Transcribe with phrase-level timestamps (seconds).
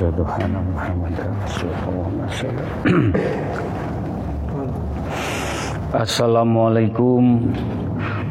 [0.00, 2.24] Asyhadu anna Muhammadar Rasulullah.
[5.92, 7.52] Assalamualaikum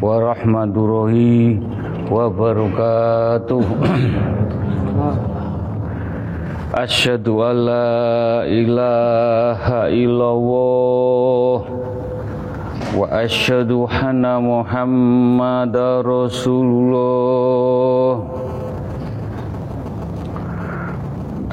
[0.01, 1.61] warahmatullahi
[2.09, 3.61] wabarakatuh.
[6.73, 11.69] Asyhadu an la ilaha illallah
[12.97, 16.01] wa asyhadu anna muhammadar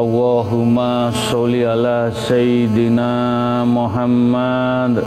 [0.00, 5.04] Allahumma sholli ala sayyidina Muhammad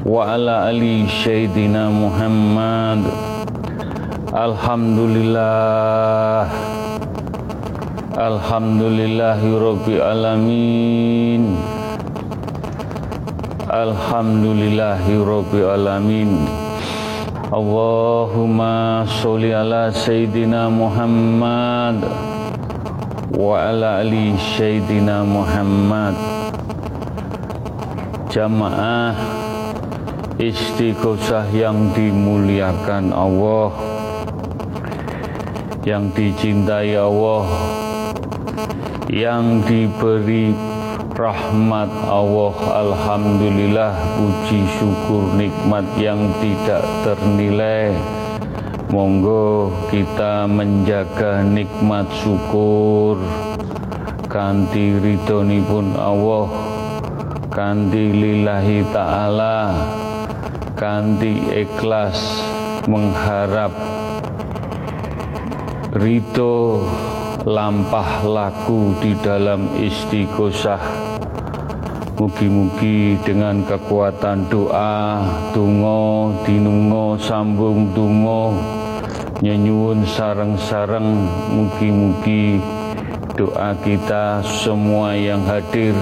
[0.00, 3.04] wa ala ali sayyidina Muhammad.
[4.32, 6.48] Alhamdulillah.
[8.16, 11.60] Alhamdulillahi rabbil alamin.
[13.68, 16.48] Alhamdulillahi Rabbil Alamin.
[17.52, 22.25] Allahumma sholli ala Sayyidina Muhammad
[23.36, 26.16] Ala ali Sayyidina Muhammad.
[28.32, 29.12] Jamaah
[31.52, 33.72] yang dimuliakan Allah
[35.84, 37.44] Yang dicintai Allah
[39.12, 40.56] Yang diberi
[41.12, 42.56] rahmat Allah.
[42.72, 47.92] Alhamdulillah puji syukur nikmat yang tidak ternilai
[48.90, 53.18] Monggo kita menjaga nikmat syukur.
[54.26, 54.94] Kanti
[55.64, 56.76] pun Allah
[57.56, 59.72] kanti lillahi ta'ala
[60.76, 62.44] kanti ikhlas
[62.84, 63.72] mengharap
[65.96, 66.84] ridho
[67.48, 70.84] lampah laku di dalam istighosah
[72.16, 75.20] Mugi-mugi dengan kekuatan doa,
[75.52, 78.56] tungo, dinungo, sambung tungo,
[79.44, 82.56] nyenyun sarang-sarang, mugi-mugi
[83.36, 85.92] doa kita semua yang hadir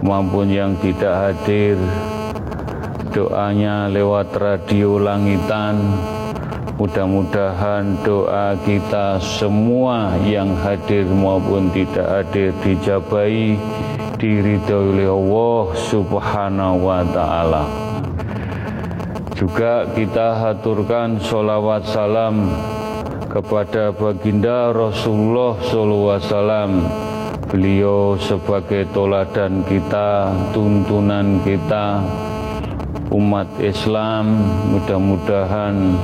[0.00, 1.76] maupun yang tidak hadir,
[3.12, 5.76] doanya lewat radio langitan,
[6.78, 13.58] Mudah-mudahan doa kita semua yang hadir maupun tidak hadir dijabai
[14.18, 17.64] diridhoi oleh Allah Subhanahu wa taala.
[19.38, 22.50] Juga kita haturkan sholawat salam
[23.30, 26.74] kepada baginda Rasulullah SAW.
[27.48, 32.02] Beliau sebagai toladan kita, tuntunan kita,
[33.14, 34.36] umat Islam,
[34.74, 35.96] mudah-mudahan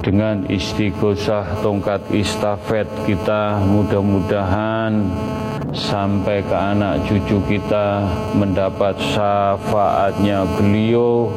[0.00, 5.04] dengan istighosah tongkat istafet kita mudah-mudahan
[5.74, 11.30] sampai ke anak cucu kita mendapat syafaatnya beliau.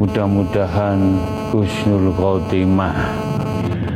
[0.00, 1.16] Mudah-mudahan
[1.54, 2.96] husnul khotimah.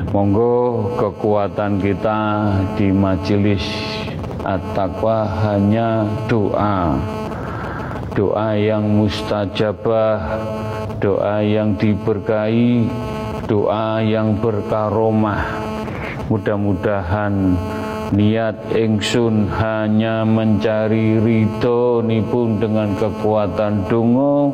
[0.09, 2.21] Monggo kekuatan kita
[2.81, 3.65] di majelis
[4.45, 6.97] at-taqwa hanya doa.
[8.17, 10.17] Doa yang mustajabah
[10.99, 12.91] doa yang diberkahi
[13.47, 15.47] doa yang berkaromah.
[16.29, 17.57] Mudah-mudahan
[18.13, 24.53] niat ingsun hanya mencari ridho nipun dengan kekuatan dungo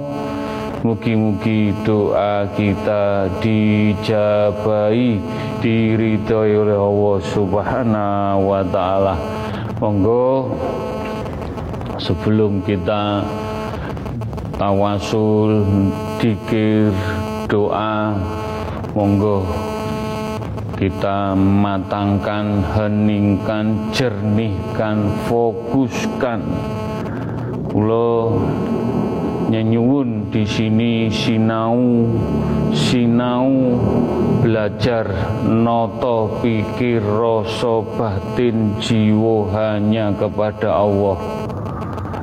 [0.85, 5.17] Mugi-mugi doa kita dijabai
[5.65, 9.17] diridhoi oleh Allah Subhanahu wa taala.
[9.81, 10.53] Monggo
[11.97, 13.25] sebelum kita
[14.61, 15.65] tawasul,
[16.21, 16.93] dikir,
[17.49, 18.21] doa,
[18.93, 19.41] monggo
[20.75, 26.43] kita matangkan, heningkan, jernihkan, fokuskan.
[27.71, 28.43] Kulo
[29.55, 32.11] nyenyuwun di sini sinau
[32.75, 33.77] sinau
[34.43, 35.07] belajar
[35.47, 41.19] noto pikir rasa batin jiwa hanya kepada Allah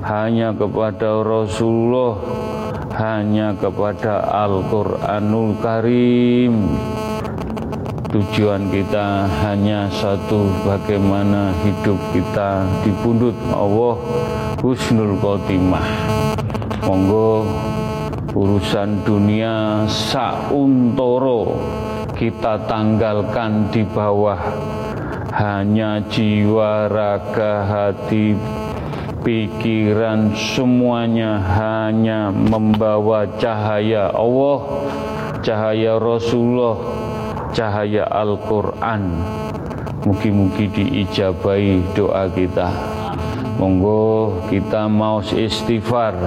[0.04, 2.20] hanya kepada Rasulullah
[3.00, 6.54] hanya kepada Al-Quranul Karim
[8.12, 13.96] Tujuan kita hanya satu bagaimana hidup kita dipundut Allah
[14.60, 15.88] husnul khotimah.
[16.84, 17.48] Monggo
[18.36, 21.56] urusan dunia sauntoro
[22.20, 24.44] kita tanggalkan di bawah
[25.32, 28.36] hanya jiwa, raga, hati,
[29.24, 34.60] pikiran semuanya hanya membawa cahaya Allah,
[35.40, 36.76] cahaya Rasulullah,
[37.52, 39.22] cahaya Al-Quran.
[40.02, 42.68] Mugi-mugi diijabai doa kita.
[43.62, 46.18] Monggo kita mau istighfar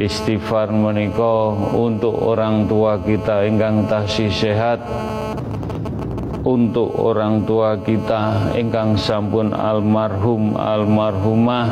[0.00, 4.80] istighfar menika untuk orang tua kita ingkang tasih sehat
[6.40, 11.68] untuk orang tua kita ingkang sampun almarhum almarhumah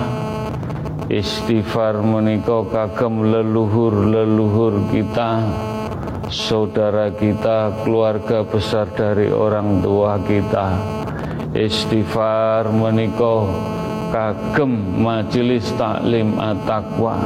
[1.09, 5.41] istighfar menika kagem leluhur-leluhur kita
[6.29, 10.77] saudara kita keluarga besar dari orang tua kita.
[11.57, 13.49] Istighfar menika
[14.13, 17.17] kagem majelis taklim at-taqwa.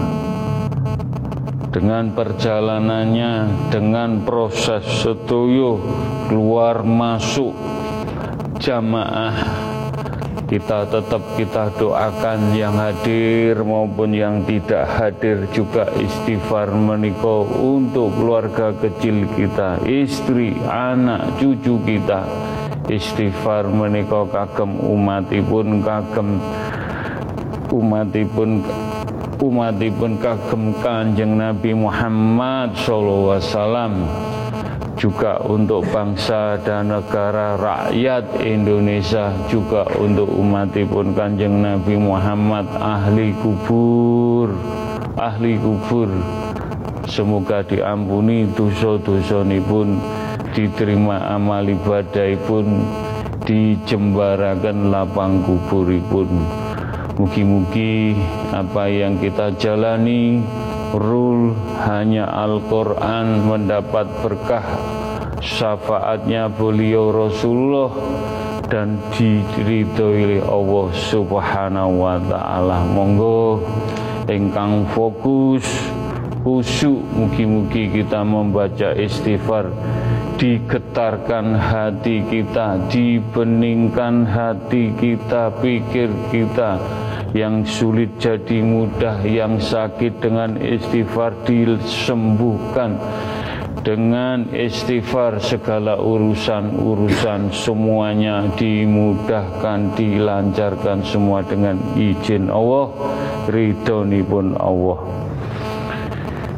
[1.72, 3.32] Dengan perjalanannya,
[3.72, 5.80] dengan proses setuju
[6.28, 7.56] keluar masuk
[8.60, 9.51] jamaah
[10.52, 18.76] kita tetap kita doakan yang hadir maupun yang tidak hadir juga istighfar menikah untuk keluarga
[18.76, 22.28] kecil kita, istri, anak, cucu kita.
[22.84, 26.36] Istighfar menikah kagem umatipun kagem
[27.72, 28.60] umatipun
[29.40, 33.92] umatipun kagem Kanjeng Nabi Muhammad sallallahu alaihi wasallam
[35.02, 44.54] juga untuk bangsa dan negara rakyat Indonesia juga untuk umatipun Kanjeng Nabi Muhammad ahli kubur.
[45.18, 46.06] Ahli kubur.
[47.10, 49.98] Semoga diampuni dosa-dosa pun
[50.54, 52.86] diterima amal ibadah pun
[53.42, 56.30] dijembarakan lapang kuburipun.
[57.18, 58.14] Mugi-mugi
[58.54, 60.46] apa yang kita jalani
[60.92, 61.56] rule
[61.88, 64.64] hanya Al-Quran mendapat berkah
[65.40, 67.90] syafaatnya beliau Rasulullah
[68.68, 72.84] dan diridhoi Allah Subhanahu wa taala.
[72.88, 73.60] Monggo
[74.28, 75.64] engkang fokus
[76.44, 79.68] khusyuk mugi-mugi kita membaca istighfar
[80.40, 86.82] digetarkan hati kita, dibeningkan hati kita, pikir kita
[87.32, 93.00] yang sulit jadi mudah, yang sakit dengan istighfar disembuhkan
[93.82, 102.94] dengan istighfar segala urusan-urusan semuanya dimudahkan, dilancarkan semua dengan izin Allah,
[103.50, 105.02] ridhoni pun Allah.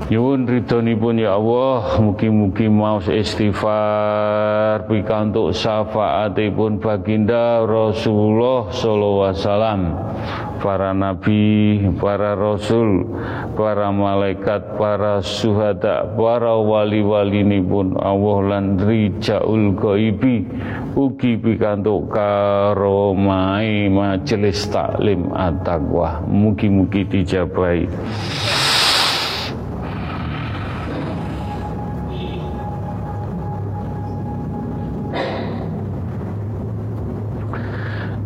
[0.04, 9.80] Nyuwun ridhonipun ya Allah, mugi-mugi mau istighfar pikantuk syafaatipun baginda Rasulullah sallallahu alaihi wasallam.
[10.64, 13.04] Para nabi, para rasul,
[13.52, 20.48] para malaikat, para suhada, para wali-wali pun Allah lan rijaul ghaibi
[20.96, 26.24] ugi pikantuk karomai majelis taklim at-taqwa.
[26.24, 27.84] Mugi-mugi dijabai.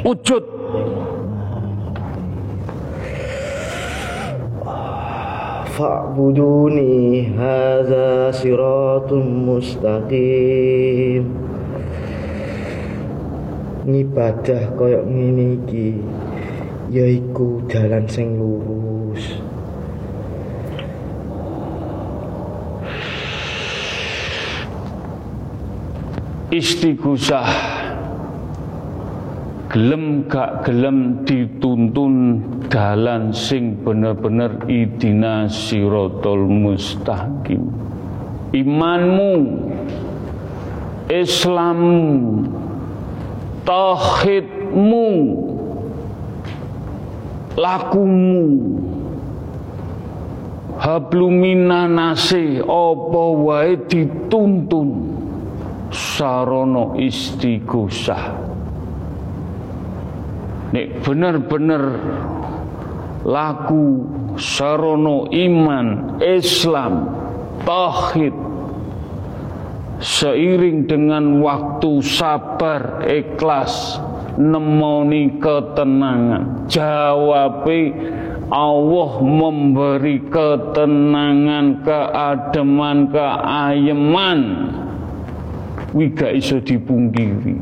[0.00, 0.44] Wujud.
[5.76, 11.24] Fa'buduni hadza siratum mustaqim.
[13.88, 15.56] Ngibadah koyok ngene
[16.90, 18.79] yaiku dalan sing lurus
[26.50, 27.50] istighosah
[29.70, 37.70] gelem gak gelem dituntun dalan sing bener-bener idina sirotol mustaqim.
[38.50, 39.34] Imanmu
[41.06, 42.46] Islammu
[43.62, 45.06] tauhidmu
[47.54, 48.46] lakumu
[50.82, 55.19] habluminanase apa wae dituntun
[55.90, 58.24] sarono istighosah.
[60.70, 61.84] Nek bener-bener
[63.26, 64.06] laku
[64.38, 67.10] sarono iman Islam
[67.66, 68.32] tauhid
[70.00, 74.00] seiring dengan waktu sabar ikhlas
[74.40, 76.70] nemoni ketenangan.
[76.70, 77.92] Jawabe
[78.50, 84.40] Allah memberi ketenangan keademan keayeman
[85.90, 87.58] kuwi gak iso dipungkiri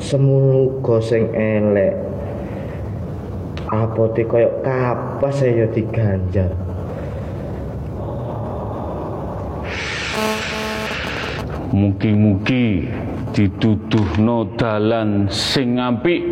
[0.00, 1.92] Semulu goseng elek
[3.68, 6.56] apa koyok kapas saya diganjar.
[11.76, 12.88] Mugi-mugi
[14.24, 16.24] no dalan sing apik.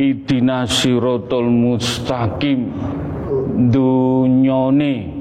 [0.00, 2.72] Idina sirotol mustaqim
[3.68, 5.17] dunyone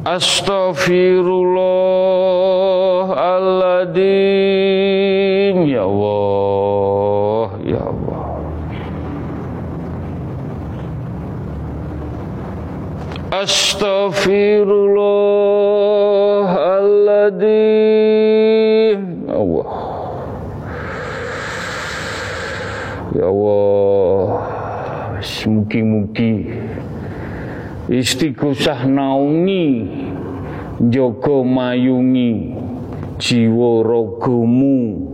[0.06, 1.55] Astaghfirullahaladzim
[25.66, 26.46] Mugi-mugi.
[27.90, 29.90] Istighosah naungi
[30.94, 32.54] Joko mayungi
[33.18, 35.10] Jiwa rogomu.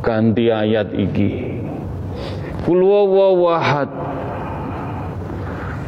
[0.00, 1.60] Ganti ayat iki.
[2.64, 3.92] Kul wawawahad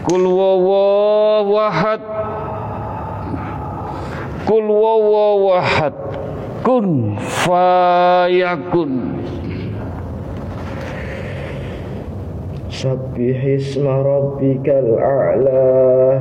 [0.04, 0.28] Kul
[4.68, 5.96] wawawahad
[6.60, 9.19] Kun fayakun
[12.79, 16.19] سبح اسم ربك الأعلى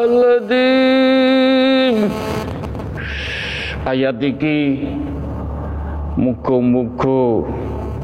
[0.00, 1.96] Astaghfirullahaladzim
[3.84, 4.88] Ayat iki
[6.16, 7.44] Muga-muga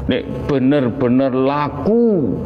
[0.07, 2.37] Nek bener-bener laku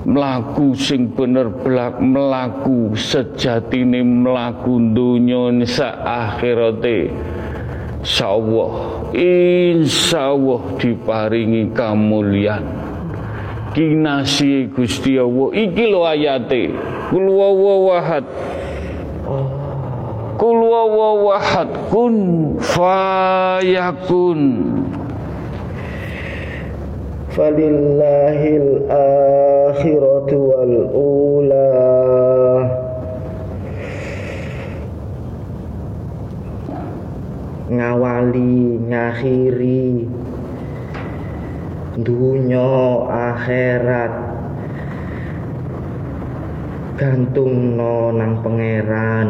[0.00, 7.12] melaku sing bener belak melaku sejatine melaku dunya sa akhirate
[8.00, 8.72] insyaallah
[9.12, 12.79] insyaallah diparingi kamulyan
[13.74, 15.48] kinasi Gusti Allah.
[15.54, 16.74] Iki lho ayate.
[17.10, 18.26] Kul wawahad
[20.40, 22.14] kul wawahad kun
[22.56, 24.40] fayakun.
[27.30, 28.88] Falillahil
[29.70, 31.72] akhiratu wal ula.
[37.70, 40.10] Ngawali ngakhiri
[42.02, 42.68] dunya
[43.08, 44.12] akhirat.
[47.00, 49.28] Gantung no nang pangeran.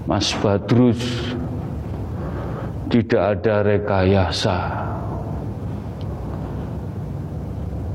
[0.08, 1.36] Mas Badrus
[2.92, 4.58] tidak ada rekayasa.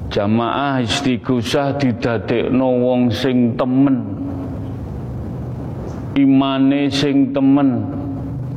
[0.10, 4.02] Jamaah istighosah didadekno wong sing temen
[6.18, 7.86] imane sing temen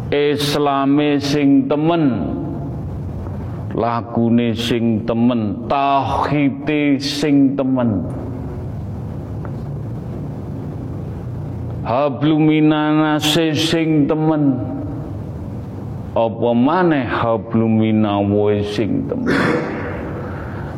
[0.08, 2.32] islame sing temen
[3.76, 8.08] lagune sing temen tauhide sing temen.
[11.84, 14.79] Habluminanase sing temen
[16.10, 19.30] apa maneh habluminawe sing temen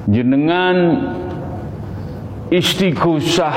[0.05, 0.77] jenengan
[2.53, 3.57] istighosah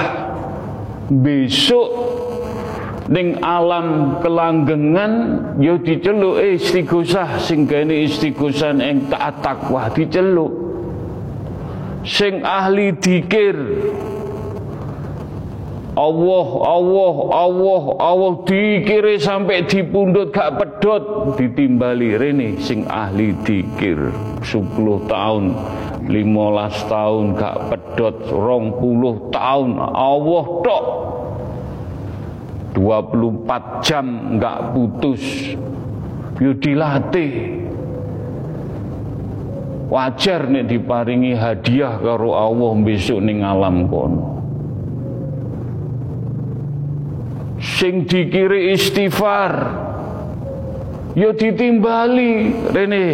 [1.11, 1.89] besok
[3.11, 5.13] ning alam kelanggengan
[5.59, 10.49] ya diceluk istighosah sing gene istighosah ing taat takwa diceluk
[12.07, 13.53] sing ahli dikir
[15.95, 24.11] Allah Allah Allah Allah dikire sampai dipundhut gak pedot ditimbali rene sing ahli dikir.
[24.43, 24.75] 10
[25.07, 25.43] tahun
[26.03, 30.85] 15 tahun gak pedot 20 tahun Allah tok.
[32.75, 35.23] 24 jam enggak putus.
[36.43, 37.63] Yo dilatih.
[39.87, 44.44] Wajar nih diparingi hadiah karo Allah besok ning alam kono
[47.65, 49.53] sing dikiri istighfar.
[51.17, 53.07] Yo ditimbali rene.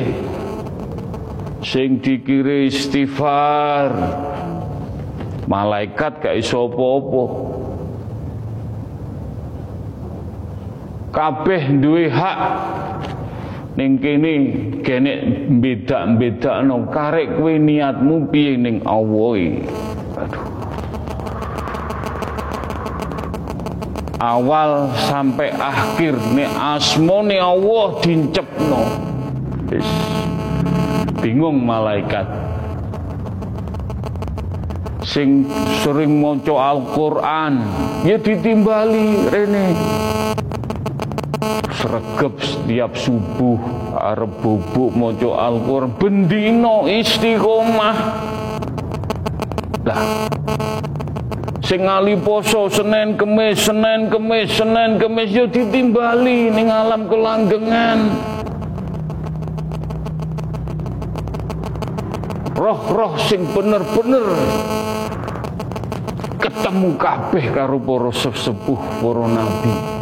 [1.63, 3.95] Sing dikiri istighfar.
[5.47, 7.23] Malaikat gak iso apa-apa.
[11.15, 12.39] Kabeh duwe hak.
[13.71, 14.33] Ning kene
[14.83, 15.11] kene
[15.63, 19.63] beda-bedakno karek kowe niatmu piye ning Allah
[20.19, 20.60] aduh
[24.21, 28.81] awal sampai akhir nih asmone Allah dincepno
[29.73, 29.89] wis
[31.25, 32.29] bingung malaikat.
[35.01, 35.49] Sing
[35.81, 37.65] sering maca Al-Qur'an
[38.05, 39.73] ya ditimbali rene.
[41.73, 43.57] Sregep setiap subuh
[43.97, 47.97] arep bubuk maca Al-Qur'an bendino istiqomah.
[49.81, 50.29] Lah
[51.61, 57.99] sing ali poso Senin Kemis Senin Kemis Senin Kemis yo ditimbali ning alam kelanggengan
[62.57, 64.25] roh-roh sing bener-bener
[66.41, 70.01] ketemu kabeh karo para sesepuh para nabi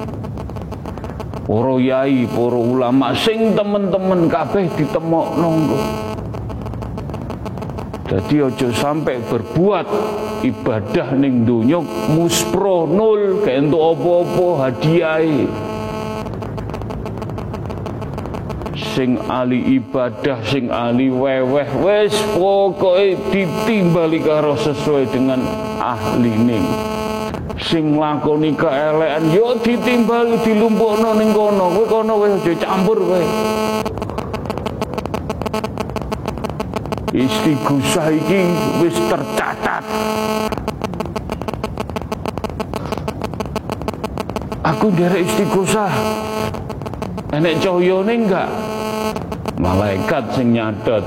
[1.49, 6.08] para yai, para ulama sing temen-temen kabeh ditemok nonggo.
[8.09, 9.85] Jadi aja sampai berbuat
[10.41, 11.77] ibadah ning donya
[12.09, 15.21] muspro nol entuk apa-apa hadiah.
[18.97, 25.45] Sing ali ibadah, sing ali weweh, wis pokoke ditimbali karo sesuai dengan
[25.77, 26.65] ahli ning
[27.59, 33.23] sing nglakoni keelekan yo ditimbali dilumpukno ning kono kowe kono wis aja campur kowe
[37.13, 38.41] istighosah iki
[38.85, 39.83] wis tercatat.
[44.61, 45.89] Aku derek istighosah
[47.33, 48.49] enek cahyane enggak?
[49.57, 51.03] Malaikat sing nyatet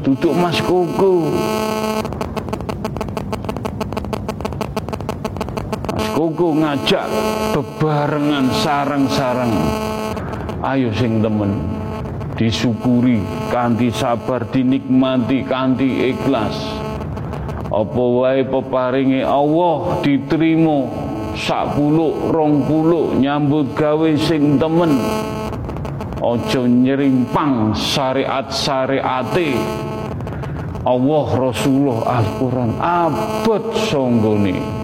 [0.00, 1.30] duduk mas koko.
[6.16, 7.06] Koko ngajak
[7.52, 9.52] bebarengan sarang-sarang.
[10.64, 11.76] Ayo sing temen
[12.36, 16.54] disyukuri kanthi sabar dinikmati kanthi ikhlas.
[17.66, 20.86] Apa wae peparinge Allah diterima
[21.34, 25.00] sak puluh rong puluh nyambut gawe sing temen.
[26.16, 29.52] Ojo nyerimpang syariat syariate
[30.86, 34.75] Allah Rasulullah Al-Quran abot songgone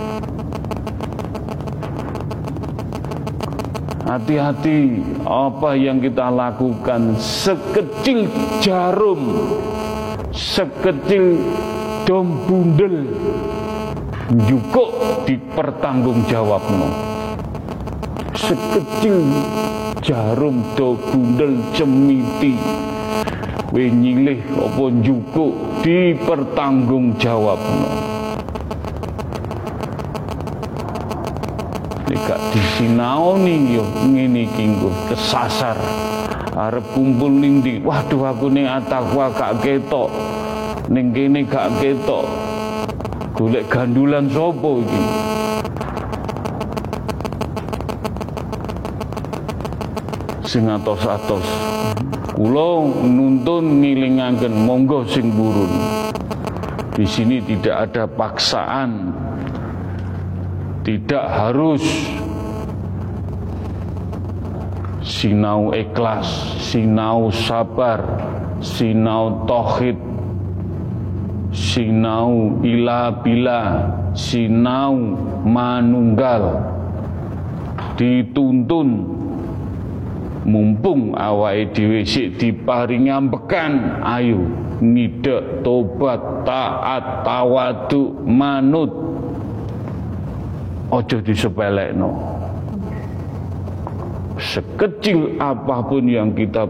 [4.13, 7.17] Hati-hati apa yang kita lakukan?
[7.17, 8.29] Sekecil
[8.61, 9.25] jarum
[10.29, 11.41] sekecil
[12.05, 13.09] dom bundel
[14.37, 16.93] jukuk dipertanggungjawabno.
[18.37, 19.33] Sekecil
[20.05, 22.61] jarum do bundel cemiti
[23.73, 27.89] we nyilih apa jukuk dipertanggungjawabno.
[27.89, 28.12] nek
[32.53, 34.69] disinaoni yo ngene iki
[35.09, 35.81] kesasar.
[36.53, 37.81] Arep kumpul ning ndi?
[37.81, 40.13] Waduh aku ning atakwa gak ketok.
[40.93, 42.29] Ning kene gak ketok.
[43.33, 45.03] Golek gandulan sapa iki?
[50.45, 51.49] Sing atos-atos.
[52.37, 55.73] Kula nuntun ngilingaken monggo sing burun.
[56.93, 59.17] Di sini tidak ada paksaan.
[60.85, 61.81] Tidak harus
[65.03, 68.01] sinau ikhlas, sinau sabar,
[68.63, 69.99] sinau tohid,
[71.51, 74.95] sinau ila bila, sinau
[75.43, 76.63] manunggal,
[77.99, 79.19] dituntun
[80.43, 84.43] mumpung awake dhewe sik diparingi ambekan ayo
[84.83, 88.91] nidek tobat taat tawadu manut.
[90.93, 92.11] Ojo disepelekno
[94.41, 96.65] sekecil apa pun yang kita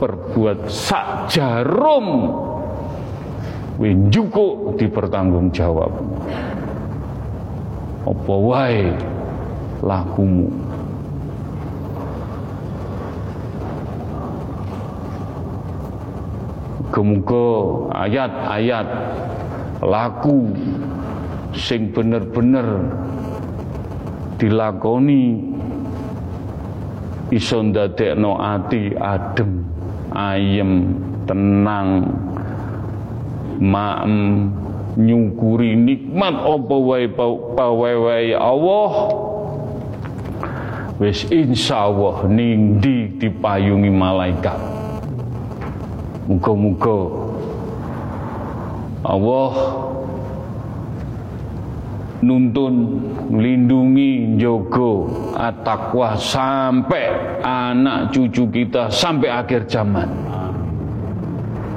[0.00, 2.32] perbuat sak jarum
[3.76, 5.92] winjuku dipertanggungjawab
[8.04, 8.92] apa wae
[9.80, 10.48] lakumu?
[16.92, 17.48] Kemuka
[17.90, 18.86] ayat-ayat
[19.82, 20.54] laku
[21.56, 22.86] sing bener-bener
[24.38, 25.53] dilakoni
[27.34, 29.66] iso ndadekno ati adem
[30.14, 30.94] ayem
[31.26, 32.06] tenang
[33.58, 34.14] maem
[34.94, 37.10] nyukuri nikmat apa wae
[37.58, 38.92] pawewe Allah.
[41.02, 44.54] Wis insyaallah ning di dipayungi malaikat.
[46.30, 46.98] Muga-muga
[49.02, 49.52] Allah
[52.24, 60.08] nuntun melindungi jogo atakwa sampai anak cucu kita sampai akhir zaman.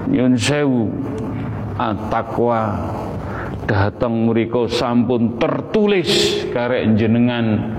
[0.07, 0.87] Yun sewu
[1.75, 2.79] atakwa
[3.67, 7.75] datang mereka sampun tertulis karek jenengan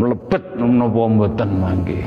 [0.00, 2.00] melebet menapa mboten mangke.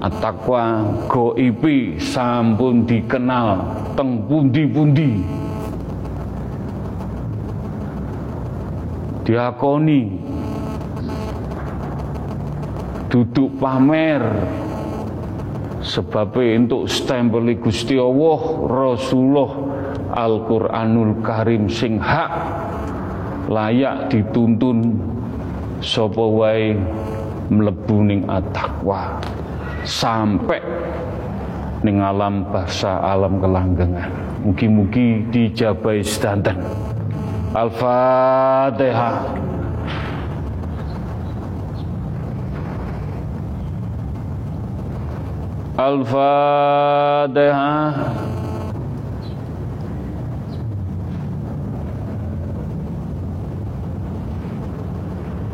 [0.00, 3.60] Atakwa goipi sampun dikenal
[3.98, 5.20] teng pundi-pundi
[9.26, 10.02] diakoni.
[13.10, 14.22] Duduk pamer.
[15.86, 19.50] Sebab untuk stempel Gusti Allah Rasulullah
[20.18, 22.32] Al-Qur'anul Karim sing hak
[23.46, 24.98] layak dituntun
[25.78, 26.74] sapa wae
[27.54, 29.22] mlebu ning at-taqwa.
[29.86, 30.58] Sampai
[31.86, 34.10] ning alam bahasa alam kelanggengan.
[34.42, 36.58] Mugi-mugi dijabai sedanten
[37.54, 39.36] Al-Fatihah.
[45.78, 47.14] Al-Fatihah.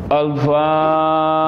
[0.09, 1.43] Al-Fatihah.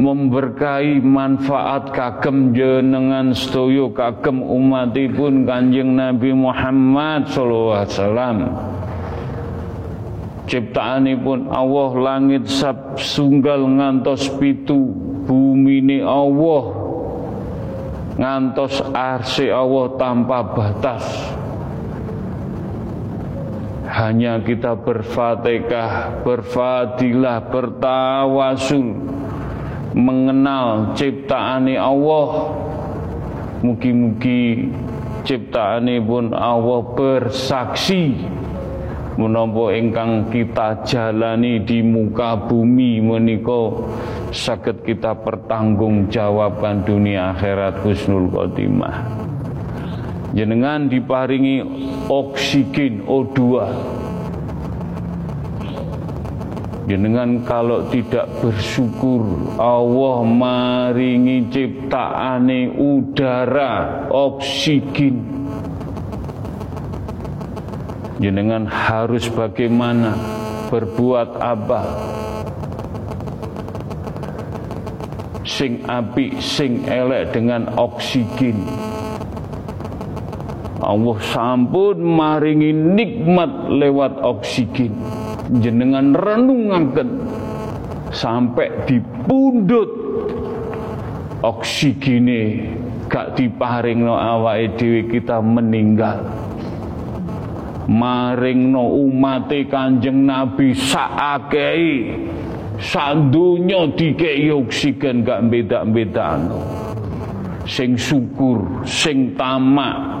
[0.00, 8.48] memberkahi manfaat kagem jenengan sedaya kagem umatipun Kanjeng Nabi Muhammad wasallam.
[10.48, 14.90] Ciptaanipun Allah langit sab sunggal ngantos pitu
[15.22, 16.81] bumi ini Allah
[18.16, 21.04] ngantos arsi Allah tanpa batas.
[23.92, 28.88] Hanya kita berfatihah, berfadilah, bertawasul
[29.92, 32.56] mengenal ciptaane Allah.
[33.62, 34.72] Mugi-mugi
[35.22, 38.16] ciptaane pun Allah bersaksi
[39.20, 43.76] menapa ingkang kita jalani di muka bumi menika
[44.32, 49.20] saged kita pertanggungjawabkan dunia akhirat husnul khotimah.
[50.32, 51.60] Jenengan diparingi
[52.08, 53.38] oksigen O2
[56.88, 59.22] jenengan kalau tidak bersyukur
[59.56, 65.20] Allah maringi ciptaane udara oksigen.
[68.18, 70.14] Jenengan harus bagaimana?
[70.72, 71.80] Berbuat apa
[75.42, 78.62] sing api sing elek dengan oksigen.
[80.82, 84.98] Allah sampun maringi nikmat lewat oksigen.
[85.62, 87.22] Jenengan renungaken
[88.10, 89.90] sampai dipundut
[91.42, 92.70] oksigene
[93.06, 96.22] gak diparingno awake dhewe kita meninggal.
[97.86, 102.14] Maringno umate Kanjeng Nabi saakei
[102.80, 106.60] sak donya dikei oksigen gak beda-bedano
[107.66, 110.12] sing syukur sing tamak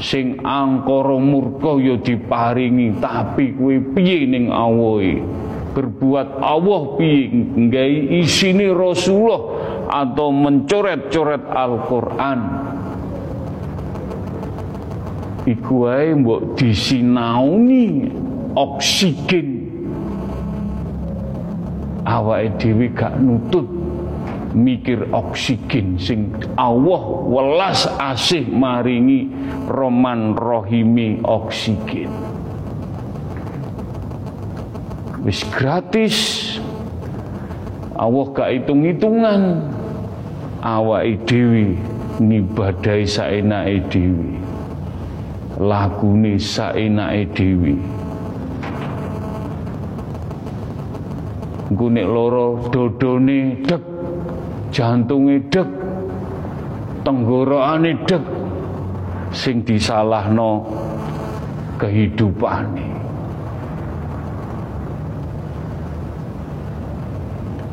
[0.00, 3.00] sing angkara murka ya diparingi.
[3.00, 5.20] Tapi kuwi piye ning awohe
[5.72, 7.32] berbuat Allah piye?
[7.32, 9.42] Nggawe isine Rasulullah
[9.88, 12.40] atau mencoret-coret Al-Qur'an?
[15.46, 18.10] Iku wae mbok disinauni
[18.58, 19.55] oksigen
[22.06, 23.66] awake dhewe gak nutut
[24.54, 29.28] mikir oksigen sing Allah welas asih maringi
[29.68, 32.08] roman rohimi oksigen.
[35.26, 36.16] Wis gratis.
[37.98, 39.66] Allah gak hitung-hitungan.
[40.62, 41.74] Awake dhewe
[42.22, 44.38] ngibadahi saenake dhewe.
[45.58, 47.95] Lagune saenake dhewe
[51.66, 53.82] Gue loro dodone dek
[54.70, 55.66] jantunge dek
[57.02, 58.22] tenggorokane dek
[59.34, 60.62] sing disalahno
[61.82, 62.86] kehidupane.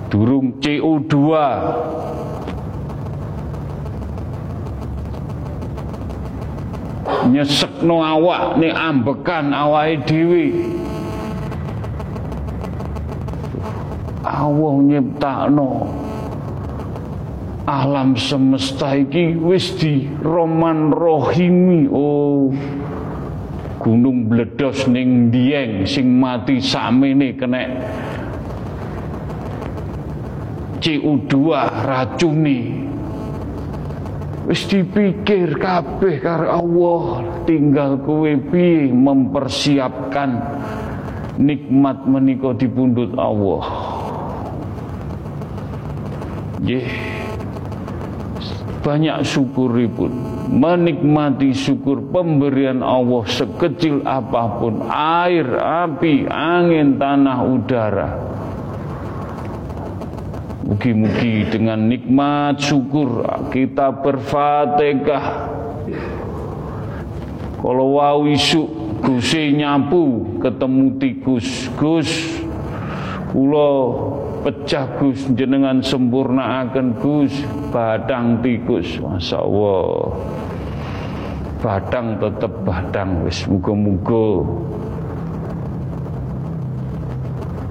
[0.10, 1.14] Durung CO2
[7.30, 10.46] nyesekno awak nih ambekan awake dhewe
[14.34, 15.70] Allah nyiptakno.
[17.70, 21.86] Alam semesta iki wis di roman rohimi.
[21.94, 22.50] Oh
[23.84, 27.64] gunung bledos ning dieng sing mati samene kena
[30.80, 31.34] CO2
[31.84, 32.60] racuni.
[34.44, 37.04] Wis dipikir kabeh karo Allah
[37.48, 40.36] tinggal kowe piye mempersiapkan
[41.40, 43.64] nikmat menika dipundhut Allah
[46.64, 47.14] yeah
[48.84, 50.12] banyak syukuripun
[50.52, 54.84] menikmati syukur pemberian Allah sekecil apa pun.
[54.92, 58.10] Air, api, angin, tanah, udara.
[60.68, 63.24] Mugi-mugi dengan nikmat syukur
[63.56, 65.26] kita berfatihah.
[67.64, 68.68] Kalau wau isu
[69.00, 71.72] gusi nyapu ketemu tikus.
[71.80, 72.12] Gus
[73.32, 73.74] Kula
[74.44, 75.24] pecah Gus.
[75.34, 77.34] Jenengan sempurna akan Gus.
[77.72, 79.00] Badang tikus.
[79.00, 80.12] Masya Allah.
[81.64, 83.48] Badang tetep badang wis.
[83.48, 84.44] Muga-muga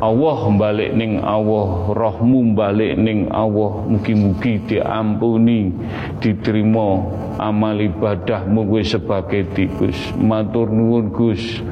[0.02, 3.86] Allah balik ning Allah rohmu balik ning Allah.
[3.86, 5.70] Mugi-mugi diampuni
[6.18, 7.06] diterima
[7.38, 9.94] amal ibadahmu gue sebagai tikus.
[10.18, 11.62] Matur nuwun Gus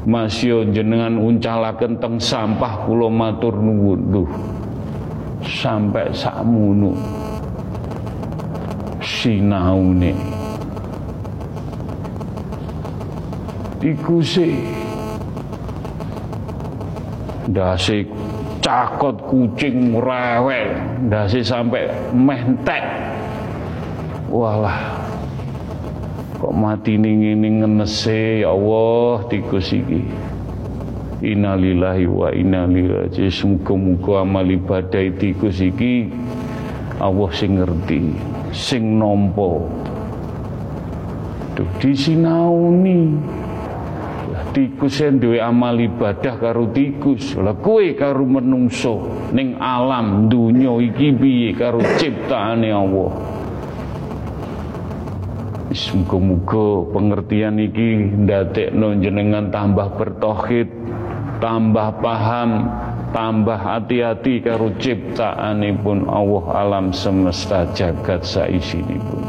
[0.00, 4.00] Masya jenengan uncalaken teng sampah kula matur nuwun.
[4.08, 4.30] Duh
[5.44, 6.96] sampai sakmono
[9.00, 10.12] sinaune.
[13.80, 14.48] Tikuse
[17.48, 18.04] dasi
[18.60, 20.68] cakot kucing rewel
[21.08, 22.84] dasi sampai mentek.
[24.30, 24.99] Walah
[26.40, 28.40] kok mati ning ngene ngenese?
[28.40, 30.08] Ya Allah tikus iki.
[31.20, 36.08] Innalillahi wa inna ilaihi Muga-muga amal ibadah tikus iki
[36.96, 38.16] Allah sing ngerti,
[38.56, 39.60] sing nampa.
[41.60, 43.20] Duh disinauni.
[44.50, 47.38] tikus yang duwe amal ibadah karo tikus.
[47.38, 53.29] Lah kue karo menungso ning alam dunya iki piye karo ciptaane Allah
[55.70, 60.66] Muga-muga pengertian iki ndadekno jenengan tambah bertauhid,
[61.38, 62.66] tambah paham,
[63.14, 69.22] tambah hati-hati karo ciptaanipun Allah alam semesta jagat saisinipun.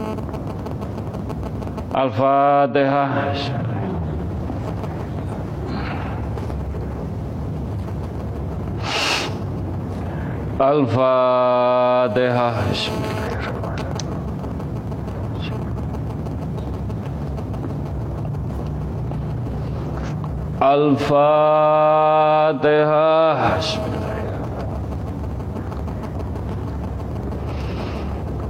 [1.93, 3.37] Al-Fatihah.
[10.57, 12.53] Al-Fatihah.
[20.61, 21.17] Al-Fatihah.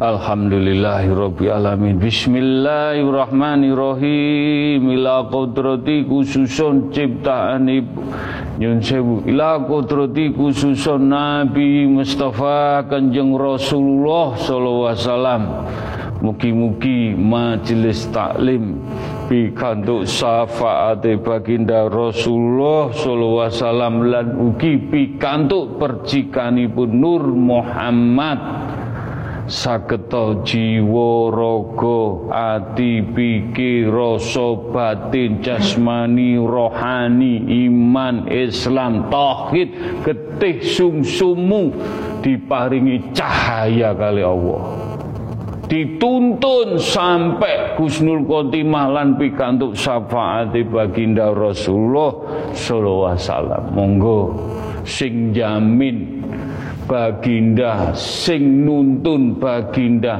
[0.03, 2.03] Alhamdulillahirabbil alamin.
[2.03, 4.91] Bismillahirrahmanirrahim.
[4.91, 8.03] Ila qudrati khususun ciptaan ibu
[8.59, 15.47] nyun sewu ila qudrati khususun Nabi Mustafa Kanjeng Rasulullah sallallahu alaihi wasallam.
[16.19, 18.83] Mugi-mugi majelis taklim
[19.31, 28.39] pikantuk syafaate baginda Rasulullah sallallahu alaihi wasallam lan ugi pikantuk percikanipun Nur Muhammad.
[29.51, 31.99] Sageta jiwa raga
[32.31, 39.75] ati pikir rasa batin jasmani rohani iman Islam tauhid
[40.07, 41.75] getih sumsumu
[42.23, 44.63] diparingi cahaya kali Allah
[45.71, 52.11] dituntun sampai Gusnul Khotimah lan pikantuk syafaat baginda Rasulullah
[52.51, 53.63] sallallahu alaihi wasallam.
[53.71, 54.19] Monggo
[54.83, 56.27] sing jamin
[56.91, 60.19] baginda sing nuntun baginda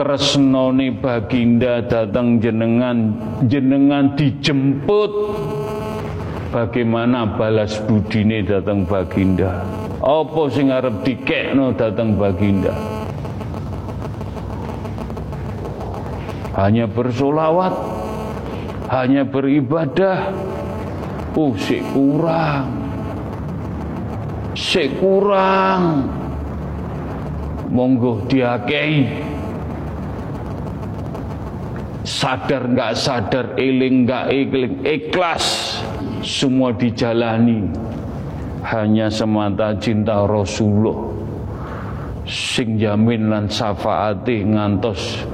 [0.00, 3.12] tresnone baginda datang jenengan
[3.44, 5.12] jenengan dijemput.
[6.50, 9.62] Bagaimana balas budine datang baginda?
[10.02, 12.99] Apa sing arep dikekno datang baginda
[16.60, 17.72] hanya bersolawat
[18.92, 20.28] hanya beribadah.
[21.32, 22.80] Oh sih kurang
[24.52, 26.10] sik kurang
[27.72, 29.08] monggo diakei.
[32.04, 35.78] Sadar nggak sadar eling nggak eling ikhlas.
[36.20, 37.64] Semua dijalani.
[38.60, 41.08] Hanya semata cinta Rasulullah.
[42.28, 45.24] Sing jamin lan syafaati ngantos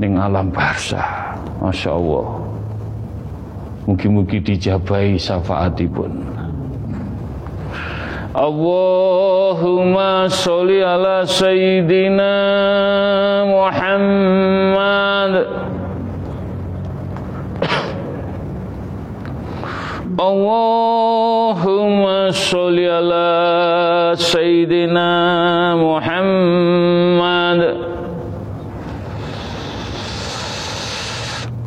[0.00, 2.42] ning alam barzah Masya Allah.
[3.86, 6.22] Mugi-mugi dijabai syafaatipun.
[8.32, 12.32] Allahumma sholli ala sayyidina
[13.46, 15.34] Muhammad.
[20.18, 21.50] Allahumma
[22.30, 25.10] sholli ala sayyidina
[25.76, 27.31] Muhammad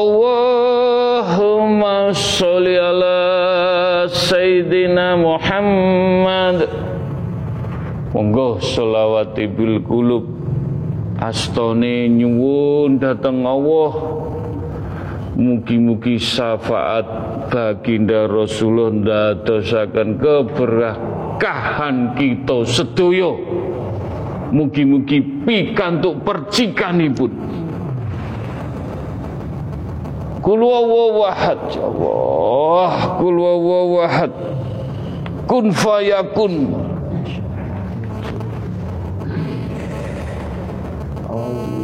[0.00, 3.20] Allahumma sholli ala
[4.08, 6.64] Sayyidina Muhammad.
[8.16, 10.24] Monggo selawatibul kulub
[11.20, 13.92] Astone nyuwun datang Allah.
[15.36, 17.04] Mugi-mugi syafaat
[17.52, 23.36] baginda Rasulullah ndadosaken keberkahan kita sedoyo
[24.52, 27.59] Mugi-mugi pikantuk percikanipun
[30.40, 34.32] Kul wawahad ya Allah Kul wawahad
[35.44, 36.72] Kun fayakun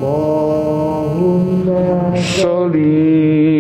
[0.07, 3.56] Allahumma sholli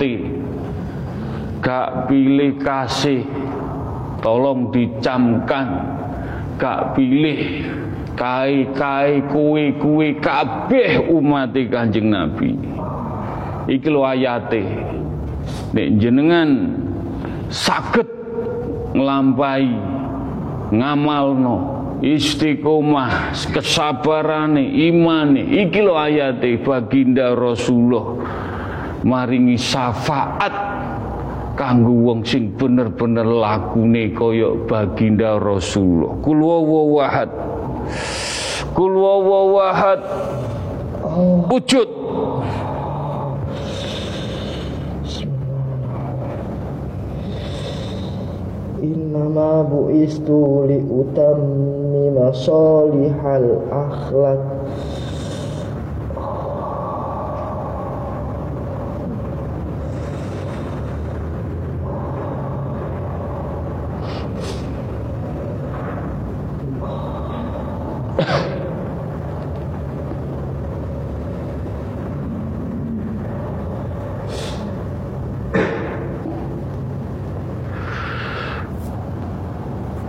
[0.00, 0.16] umate
[1.60, 3.20] gak pilih kasih
[4.24, 6.00] tolong dicamkan.
[6.56, 7.64] Gak pilih
[8.16, 12.52] kai-kai kue-kue kabeh umate Kanjeng Nabi.
[13.68, 14.64] Iki lho ayate.
[15.72, 16.48] Nek jenengan
[17.52, 18.08] saged
[18.92, 19.72] nglampahi
[20.72, 21.56] ngamalno
[22.04, 28.20] istiqomah kesabarane imane iki lho ayate baginda Rasulullah
[29.02, 30.52] maringi syafaat
[31.56, 36.16] kanggo wong sing bener-bener lakune kaya baginda Rasulullah.
[36.24, 37.30] Kul wawahad
[38.72, 40.00] kul wawahad
[41.52, 41.88] wujud.
[48.80, 54.59] Innama bu'istu li utammima solihal akhlak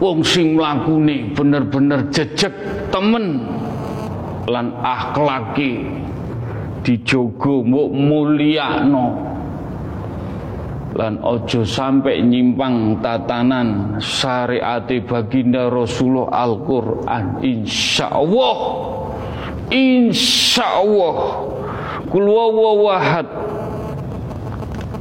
[0.02, 2.50] wong sing mlakune bener-bener jejeg
[2.90, 3.46] temen
[4.50, 5.86] lan akhlake
[6.82, 9.30] dijogo mbok mulyakno.
[10.92, 17.40] Lan ojo sampai nyimpang tatanan syariate baginda Rasulullah Al-Qur'an.
[17.40, 18.58] Insyaallah
[19.72, 21.16] insyaallah.
[22.12, 23.24] Kul wawahad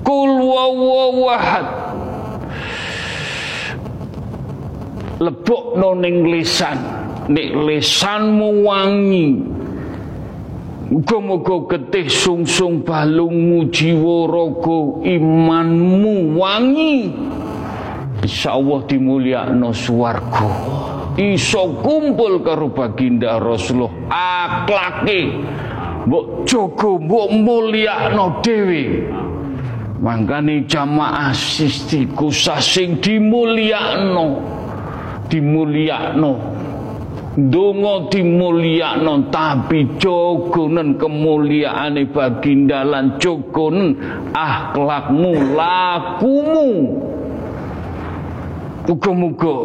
[0.07, 1.80] kul wawahad
[5.21, 6.79] lebok ning lisan.
[7.31, 9.29] Nek lisanmu wangi
[10.91, 17.15] Muga-muga getih sungsung balungmu jiwa raga imanmu wangi.
[18.27, 20.51] Insyaallah dimulyakno swarga.
[21.15, 23.95] Iso kumpul karo baginda Rasulullah.
[24.11, 25.31] Akhlake
[26.11, 28.83] mbok jaga mbok mulyakno dhewe.
[30.03, 34.59] Mangkane jamaah sistiku sing dimulyakno
[35.31, 36.33] dimulyakno
[37.31, 43.95] Donga dimulyakno tapi jogonen kemuliaane baginda lan jogonen
[44.35, 46.71] akhlakmu lakumu.
[48.91, 49.57] Muga-muga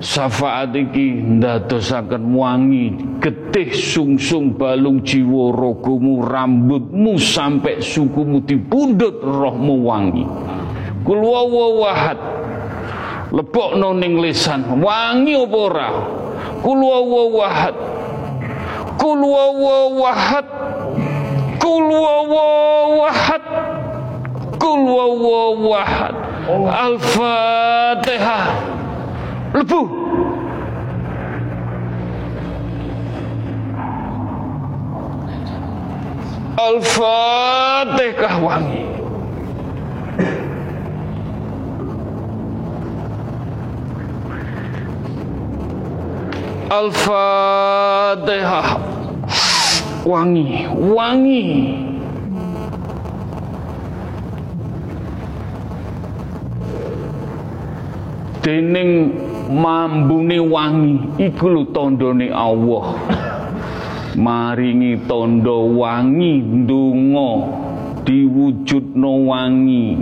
[0.00, 10.24] syafaat iki ndadosaken wangi getih sungsung balung jiwa ragamu rambutmu sampai sukumu dipundhut rohmu wangi.
[11.04, 11.20] Kul
[13.34, 14.78] lebokno ning lisan.
[14.78, 15.90] Wangi apa ora?
[16.62, 17.74] Kul wawahad
[18.94, 20.46] kul wawahad
[21.58, 21.86] kul
[24.86, 26.14] wawahad
[26.70, 28.44] al-fatihah.
[29.54, 29.82] Lebu.
[36.54, 38.93] Al-fatihah wangi
[46.70, 48.66] Al-Fatihah
[50.06, 51.44] wangi wangi.
[58.44, 59.12] Dening
[59.48, 62.94] mambune wangi iku lho tandane Allah.
[64.16, 67.46] Maringi tondo wangi ndonga
[68.04, 69.96] diwujudno wangi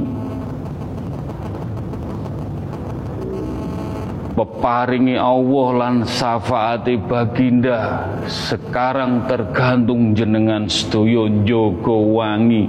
[4.33, 12.65] peparingi Allah lan syafaati baginda sekarang tergantung jenengan sedaya njaga wangi.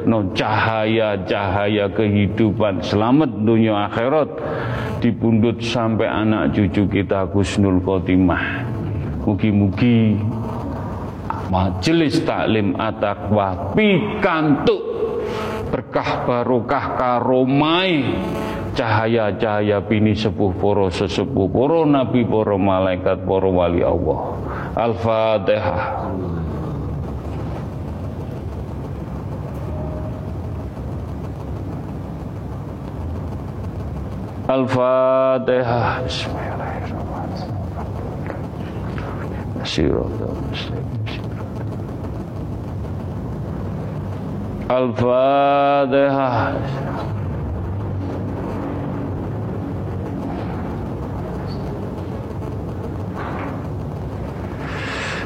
[0.07, 2.79] no cahaya-cahaya kehidupan.
[2.79, 4.29] Selamat dunia akhirat.
[5.03, 8.63] Dipundut sampai anak cucu kita Gusnul Khotimah.
[9.27, 10.17] Mugi-mugi
[11.51, 14.81] majelis taklim atakwa pikantuk
[15.67, 18.07] berkah barokah karomai
[18.71, 24.41] cahaya-cahaya bini sepuh poro sesepuh poro nabi poro malaikat poro wali Allah
[24.71, 26.07] Al-Fatihah.
[34.47, 36.03] Al-Fatihah.
[36.07, 37.51] Bismillahirrahmanirrahim.
[44.71, 46.55] Al-Fatihah.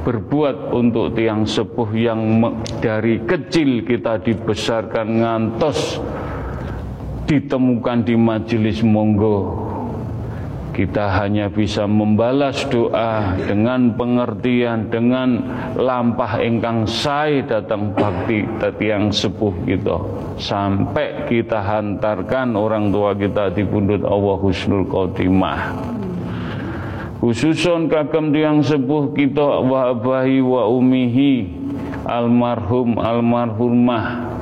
[0.00, 2.40] berbuat untuk tiang sepuh yang
[2.80, 6.00] dari kecil kita dibesarkan ngantos
[7.28, 9.68] ditemukan di majelis monggo.
[10.70, 15.42] Kita hanya bisa membalas doa dengan pengertian dengan
[15.76, 18.46] lampah engkang sai datang bakti
[18.78, 19.98] tiang sepuh kita.
[20.40, 26.00] Sampai kita hantarkan orang tua kita di pundut Allah Husnul Khotimah
[27.20, 31.52] khususon kagem tiang sepuh kita wa abahi wa umihi
[32.08, 34.32] almarhum almarhumah.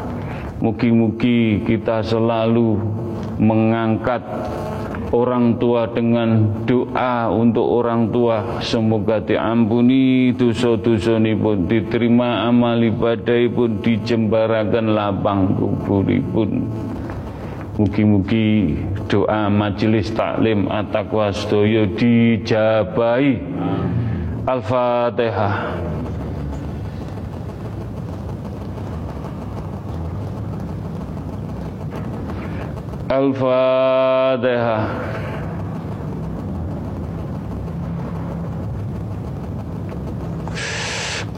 [0.59, 2.79] Mugi-mugi kita selalu
[3.39, 4.23] mengangkat
[5.15, 8.59] orang tua dengan doa untuk orang tua.
[8.63, 16.51] Semoga diampuni dosa-dosa pun diterima amal ibadah pun dijembarakan lapang kuburipun
[17.79, 18.75] Mugi-mugi
[19.07, 23.39] doa majelis taklim at-taqwa sedaya dijabahi.
[24.51, 25.79] Al-Fatihah.
[33.07, 34.91] Al-Fatihah.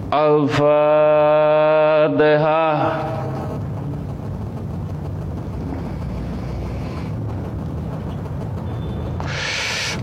[0.09, 1.51] Al-Fatihah.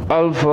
[0.07, 0.47] Al-Fatihah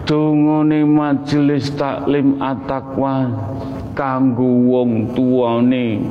[0.03, 3.31] Tunguni majelis taklim at-taqwa
[3.95, 6.03] kanggo wong tuane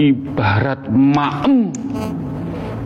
[0.00, 1.68] ibarat maem.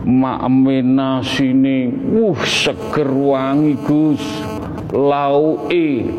[0.05, 4.21] Maeme nasine wuh seger wangi Gus.
[4.93, 6.11] Lauke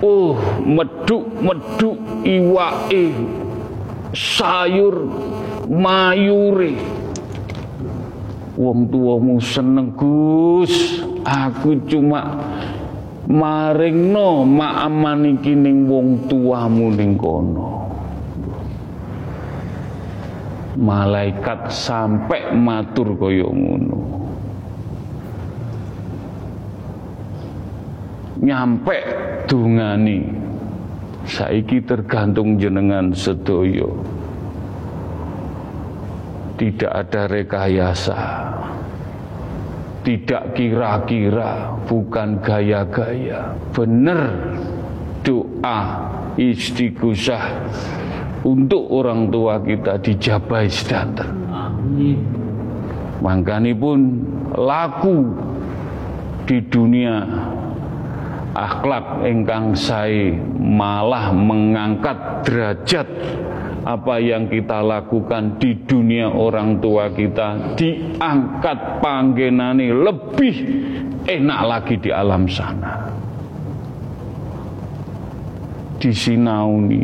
[0.00, 3.12] uh meduk-meduk iwake.
[4.14, 5.10] Sayur
[5.68, 6.72] mayure.
[8.56, 11.04] Wong tuamu seneng Gus.
[11.28, 12.40] Aku cuma
[13.28, 17.87] maringno maaman iki ning wong tuamu ning kono
[20.78, 23.98] malaikat sampai matur kaya ngono.
[28.38, 28.96] Nyampe
[29.50, 30.46] dungani.
[31.28, 34.00] Saiki tergantung jenengan sedoyo
[36.58, 38.18] tidak ada rekayasa.
[40.02, 43.54] Tidak kira-kira bukan gaya-gaya.
[43.70, 44.34] Benar
[45.22, 45.78] doa
[46.34, 47.44] istighosah
[48.46, 51.28] untuk orang tua kita dijabai sedanten.
[53.18, 53.98] Makanya pun
[54.54, 55.34] laku
[56.46, 57.26] di dunia
[58.54, 63.08] akhlak engkang saya malah mengangkat derajat
[63.88, 70.54] apa yang kita lakukan di dunia orang tua kita diangkat panggenani lebih
[71.24, 73.08] enak lagi di alam sana.
[75.98, 77.02] Disinauni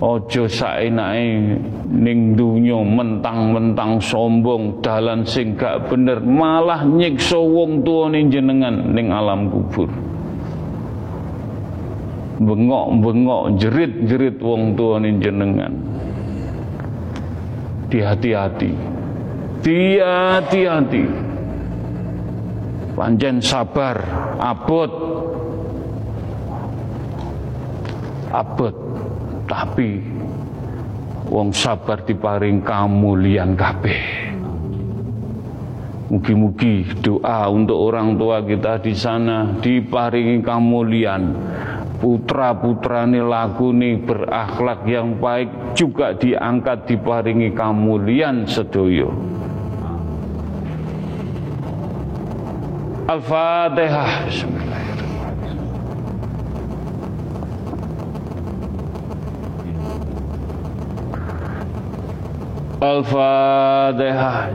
[0.00, 1.60] Ojo saenake
[1.92, 9.52] ning dunya mentang-mentang sombong dalan sing gak bener malah nyiksa wong tuane jenengan ning alam
[9.52, 9.92] kubur.
[12.40, 15.76] Bengok-bengok jerit-jerit wong tuane jenengan.
[17.92, 18.72] Hati-hati.
[19.60, 21.04] Hati-hati.
[22.96, 24.00] Panjen sabar,
[24.40, 24.92] abot.
[28.32, 28.79] Abot
[29.50, 29.98] tapi
[31.26, 34.30] wong sabar diparing kamulian kabeh.
[36.10, 41.22] Mugi-mugi doa untuk orang tua kita di sana diparingi kamulian.
[42.00, 49.12] Putra-putra ini lagu nih berakhlak yang baik juga diangkat diparingi kamulian sedoyo.
[53.10, 54.30] Al-Fatihah.
[54.30, 54.89] Bismillahirrahmanirrahim.
[62.80, 64.48] Al-Fatihah.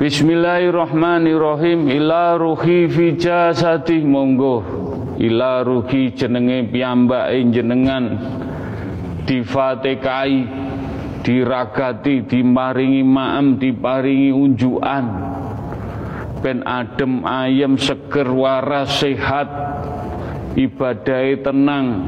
[0.00, 1.88] Bismillahirrahmanirrahim.
[1.88, 4.83] Ila ruhi fi jasati monggo
[5.18, 8.18] ila rugi jenenge piyambake jenengan
[9.24, 10.44] difatekai
[11.24, 15.04] diragati dimaringi maem diparingi unjukan.
[16.44, 19.48] Ben adem ayem seger waras sehat
[20.60, 22.04] ibadai tenang.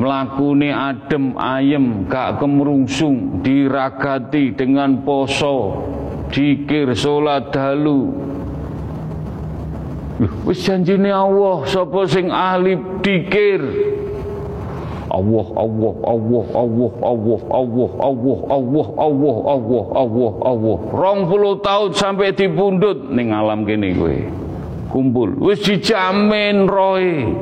[0.00, 5.84] Melakuni adem ayem gak kemrungsung diragati dengan poso
[6.30, 8.08] dikir salat dalu
[10.20, 13.64] Wis janjine Allah sapa sing ahli dikir.
[15.10, 20.76] Allah Allah Allah Allah Allah Allah Allah Allah Allah Allah Allah Allah.
[20.92, 24.18] Rong puluh tahun sampai dipundut ning alam kene kowe.
[24.92, 27.32] Kumpul wis dijamin roe.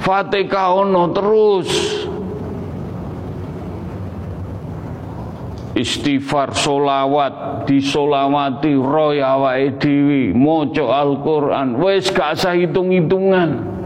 [0.00, 1.68] Fatihah ono terus
[5.78, 11.78] istighfar solawat disolawati roy awake dhewe maca Al-Qur'an.
[11.78, 13.78] Wis gak usah hitung-hitungan.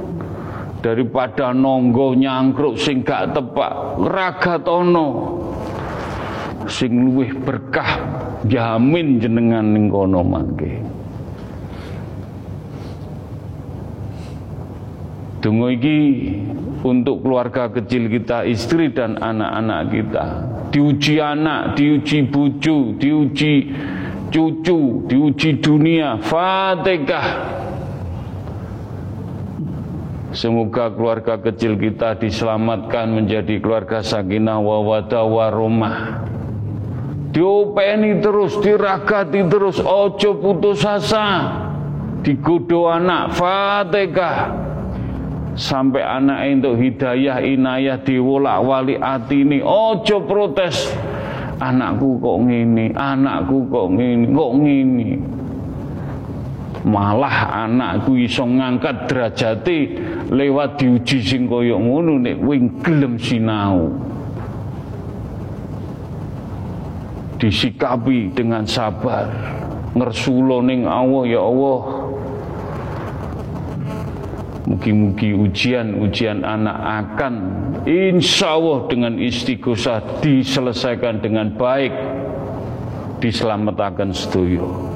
[0.82, 5.38] Daripada nonggo nyangkruk sing gak tepak ragatono
[6.66, 8.02] sing luwih berkah
[8.50, 10.82] jamin jenengan ning kono mangke
[15.42, 15.98] Tunggu iki
[16.86, 20.26] untuk keluarga kecil kita, istri dan anak-anak kita
[20.72, 23.54] diuji anak, diuji bucu, diuji
[24.32, 26.16] cucu, diuji dunia.
[26.24, 27.28] Fatihah.
[30.32, 36.24] Semoga keluarga kecil kita diselamatkan menjadi keluarga sakinah wawada waromah.
[37.36, 41.28] Diopeni terus, diragati terus, ojo putus asa.
[42.24, 44.71] Digodo anak, fatihah
[45.52, 50.88] sampai anak itu hidayah inayah diwolak wali hati ini ojo protes
[51.62, 55.10] anakku kok ngene, anakku kok ngene, kok ngene.
[56.82, 59.78] Malah anakku iso ngangkat derajate
[60.34, 63.86] lewat diuji sing kaya ngono nek wing gelem sinau.
[67.38, 69.30] Disikapi dengan sabar.
[69.92, 72.01] Ngersulo ning Allah ya Allah
[74.62, 77.34] Mugi-mugi ujian-ujian anak akan
[77.82, 81.90] insya Allah dengan istighosah diselesaikan dengan baik
[83.18, 84.91] diselamatkan setuju.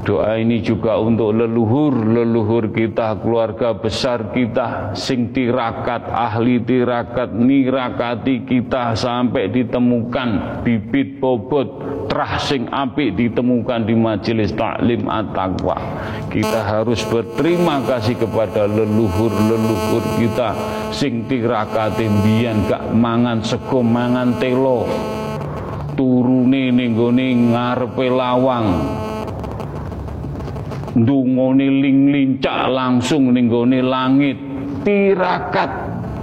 [0.00, 8.96] Doa ini juga untuk leluhur-leluhur kita, keluarga besar kita, sing tirakat, ahli tirakat, nirakati kita
[8.96, 15.76] sampai ditemukan bibit bobot terah sing api ditemukan di majelis taklim at-taqwa.
[16.32, 20.56] Kita harus berterima kasih kepada leluhur-leluhur kita
[20.96, 24.88] sing tirakati biyen gak mangan sego mangan telo
[25.94, 26.96] turune ning
[27.52, 28.66] ngarepe lawang
[30.96, 33.46] ndungone ling-lincak langsung ning
[33.86, 34.38] langit
[34.82, 35.70] tirakat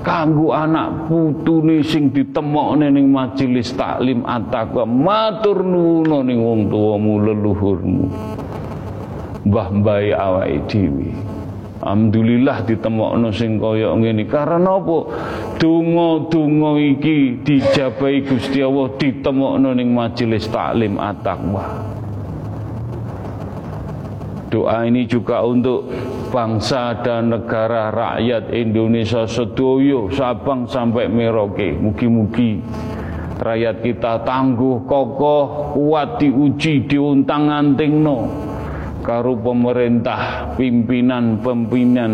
[0.04, 8.08] kanggo anak putune sing ditemokne ning majelis taklim at-taqwa matur nuwun ning wong tuamu leluhurmu
[9.48, 9.68] mbah
[10.16, 11.12] awake dhewe
[11.78, 14.26] Alhamdulillah ditemokno sing kaya ngene.
[14.26, 14.98] Karena apa?
[15.62, 21.97] Donga-donga iki dijabahi Gusti Allah ditemokno ning majelis taklim at-taqwa.
[24.48, 25.92] Doa ini juga untuk
[26.32, 31.76] bangsa dan negara rakyat Indonesia sedoyo Sabang sampai Merauke.
[31.76, 32.64] Mugi-mugi
[33.44, 38.28] rakyat kita tangguh, kokoh, kuat diuji, diuntang-anting no.
[39.04, 42.12] Karo pemerintah, pimpinan-pimpinan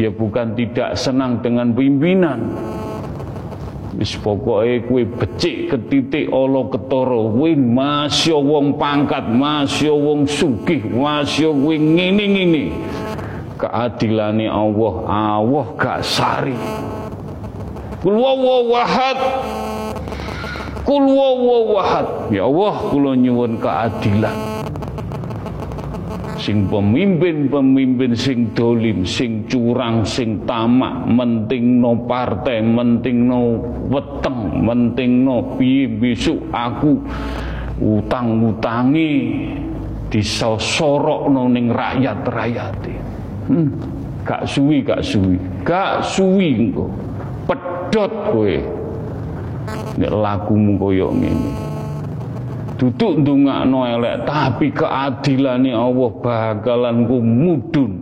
[0.00, 2.38] ya bukan tidak senang dengan pimpinan
[4.00, 11.52] Wis pokoke kowe becik ketitik ala ketara, kowe masya wong pangkat, masya wong sugih, masya
[11.52, 12.72] kowe ngene-ngene.
[13.60, 16.56] Keadilane Allah, Allah gak sari.
[18.00, 18.16] Kul
[18.72, 19.20] wahad.
[20.88, 21.04] Kul
[21.76, 22.32] wahad.
[22.32, 24.49] Ya Allah, kula nyuwun keadilan
[26.50, 35.22] sing pemimpin-pemimpin sing dolim, sing curang, sing tamak, menting no partai, menting no weteng, menting
[35.22, 36.98] no piye besok aku
[37.78, 39.10] utang-utangi
[40.10, 42.82] disosorok no ning rakyat-rakyat.
[43.46, 43.70] Hmm,
[44.26, 46.90] gak suwi, gak suwi, gak suwi engko.
[47.46, 48.54] Pedot kowe.
[50.02, 51.69] Nek lakumu koyo ngene
[52.80, 57.92] duduk ndongakno elek tapi keadilane Allah bakalan ku mudun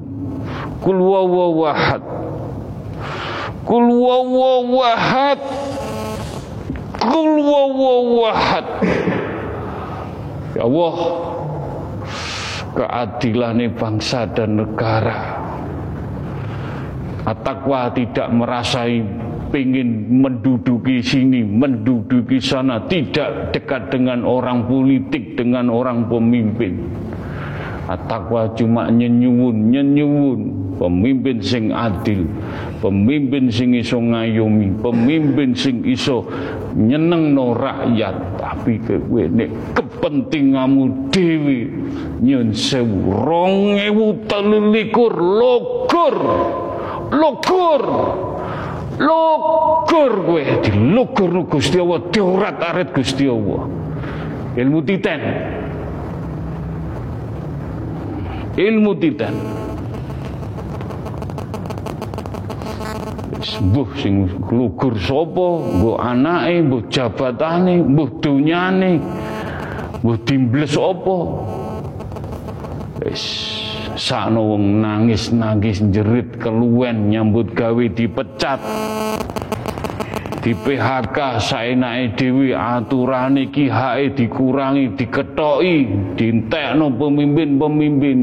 [0.79, 2.03] kul wawahad
[3.67, 3.87] kul
[7.03, 7.35] kul
[10.55, 10.95] ya Allah
[12.79, 15.43] keadilane bangsa dan negara.
[17.27, 19.05] Atakwa tidak merasai
[19.49, 26.85] pengen menduduki sini, menduduki sana, tidak dekat dengan orang politik, dengan orang pemimpin.
[27.89, 30.41] Atakwa cuma nyenyuwun, nyenyuwun,
[30.77, 32.29] pemimpin sing adil,
[32.85, 36.29] pemimpin sing iso ngayomi, pemimpin sing iso
[36.77, 41.65] nyeneng no rakyat, tapi kowe nek kepentinganmu dewi
[42.21, 44.21] nyun sewu rong ewu
[44.69, 45.17] likur
[48.99, 53.71] Lugur kowe dilugur Gusti Allah, diorat-arit Gusti Allah.
[54.59, 55.21] Ilmu titen.
[58.59, 59.35] Ilmu titen.
[63.39, 65.47] Mbuh sing lugur sapa,
[65.79, 68.99] mbuh anake, mbuh jabatane, mbuh dunyane,
[70.03, 71.19] mbuh dimbles apa.
[72.99, 73.23] Wis
[73.99, 78.63] sakno wong nangis-nangis jerit keluwen nyambut gawe dipecat.
[80.39, 85.77] Di PHK saenake dhewe aturane iki hake dikurangi diketoki
[86.15, 88.23] dintekno pemimpin-pemimpin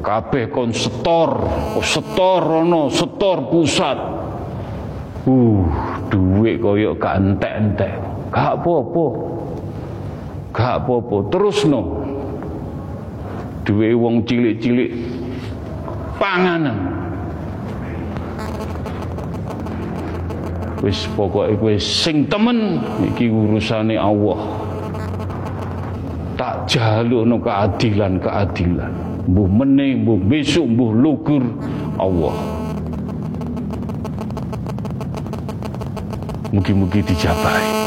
[0.00, 1.40] kabeh kon setor
[1.80, 3.98] setor rono setor pusat.
[5.24, 5.64] Uh
[6.12, 7.94] duit koyo gak entek-entek.
[8.32, 9.06] Gak apa-apa.
[10.52, 11.16] Gak apa-apa.
[11.32, 11.99] Terus no
[13.64, 14.90] duwe wong cilik-cilik
[16.16, 16.76] panganan.
[20.80, 24.40] Wis pokoke kowe sing temen iki urusane Allah.
[26.40, 28.92] Tak jalukno keadilan keadilan
[29.28, 31.44] mbuh meneh mbuh besok mbuh lugur
[32.00, 32.36] Allah.
[36.50, 37.79] Mugi-mugi dijabahi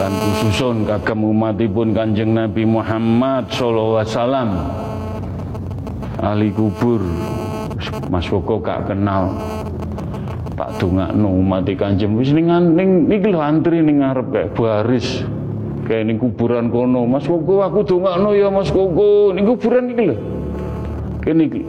[0.00, 4.50] lan khususun kagem umatipun Kanjeng Nabi Muhammad sallallahu alaihi wasallam.
[6.24, 7.04] Ahli kubur
[8.08, 9.36] Mas Koko gak kenal.
[10.56, 12.16] Tak dongakno umat Kanjeng.
[12.16, 15.20] Wis ning ning niki lho antri ning ngarep kayak baris.
[15.84, 17.04] Kayak ning kuburan kono.
[17.04, 20.16] Mas Koko aku dongakno ya Mas Koko ning kuburan iki lho.
[21.20, 21.60] Kene iki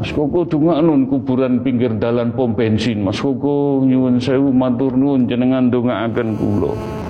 [0.00, 3.04] Mas Koko dongakno kuburan pinggir dalan pom bensin.
[3.04, 7.03] Mas Koko nyuwun sewu matur nuwun jenengan dongaaken kula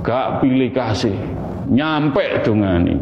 [0.00, 1.16] gak pilih kasih.
[1.70, 2.96] Nyampe dongani.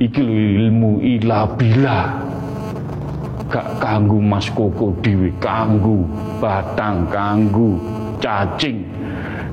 [0.00, 2.00] Iki ilmu ila bila.
[3.50, 6.06] Gak kanggu Mas Koko dhewe kanggu
[6.38, 7.74] batang kanggu
[8.22, 8.86] cacing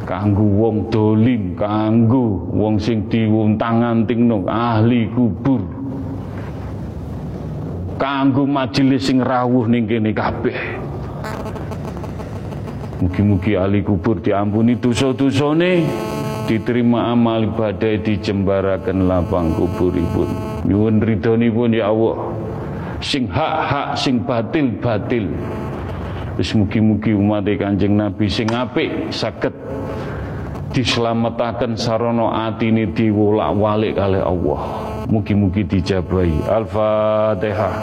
[0.06, 5.66] kanggu wong dolim kanggu wong sing diuntang-antingno ahli kubur.
[7.98, 10.87] Kanggo majelis sing rawuh ning kene kabeh
[12.98, 15.86] Mugi-mugi ahli kubur diampuni dosa-dosane.
[16.50, 20.30] Diterima amal ibadah dijembaraken lapang kuburipun.
[20.66, 22.34] Nyuwun ridhonipun ya Allah.
[22.98, 25.30] Sing hak-hak sing batil-batil.
[26.42, 29.54] Wis mugi-mugi umat Kanjeng Nabi sing apik saged
[30.74, 34.62] dislametaken sarana atine diwolak-walik kalih Allah.
[35.06, 36.50] Mugi-mugi dijabahi.
[36.50, 37.74] Al-fatihah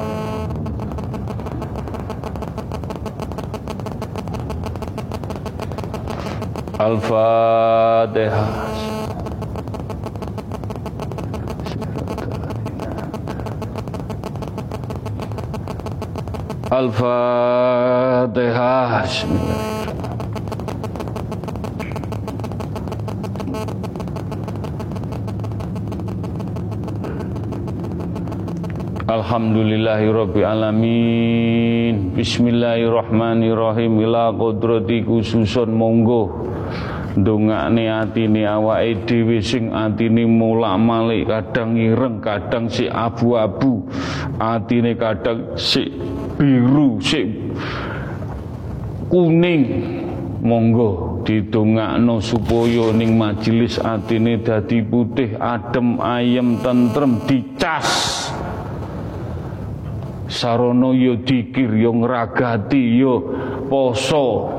[6.85, 8.45] Al-Fatihah
[16.69, 17.89] Al-Fatihah
[29.09, 34.05] Alhamdulillahirabbil alamin Bismillahirrahmanirrahim.
[34.05, 35.73] Ila qudrati khususun.
[35.73, 36.54] Monggo
[37.15, 43.87] ndongakne atine awake dhewe sing atine mulak-malik kadang ireng kadang si abu-abu.
[44.43, 45.87] Atine kadang si
[46.35, 47.23] biru si
[49.07, 49.63] kuning.
[50.45, 58.13] Monggo didongakno supaya ning majelis atine dadi putih adem ayem tentrem dicas.
[60.29, 63.25] Sarono yo dikir yo ngragati yo
[63.73, 64.53] poso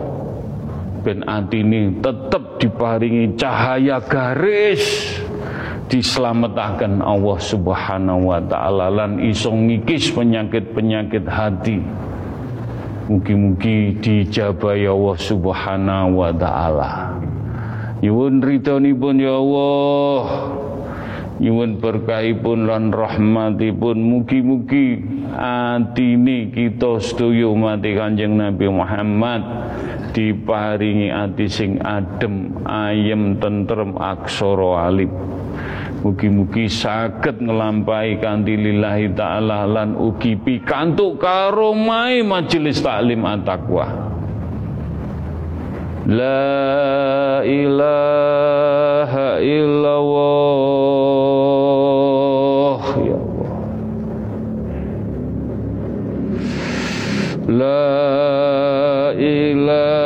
[1.06, 5.14] ben atine tetep diparingi cahaya garis
[5.86, 11.78] diselamatkan Allah Subhanahu wa taala lan iso ngikis penyakit-penyakit hati
[13.06, 17.14] Mugi-mugi dijabahi Allah Subhanahu wa taala.
[18.02, 20.22] Nyuwun ridhonipun ya Allah.
[21.38, 25.06] Nyuwun berkahipun lan rahmatipun mugi-mugi
[25.38, 29.42] atine kita sedaya umat Kanjeng Nabi Muhammad
[30.16, 35.12] diparingi ati sing adem, ayem, tentrem, aksara alif.
[36.06, 44.14] Mugi-mugi saged nglampahi kanthi lillahi taala lan ugi pikantuk karomai majelis taklim at-taqwa.
[46.06, 50.22] La ilaha illallah
[53.02, 53.50] ya Allah.
[57.50, 57.90] La
[59.18, 60.05] ilaha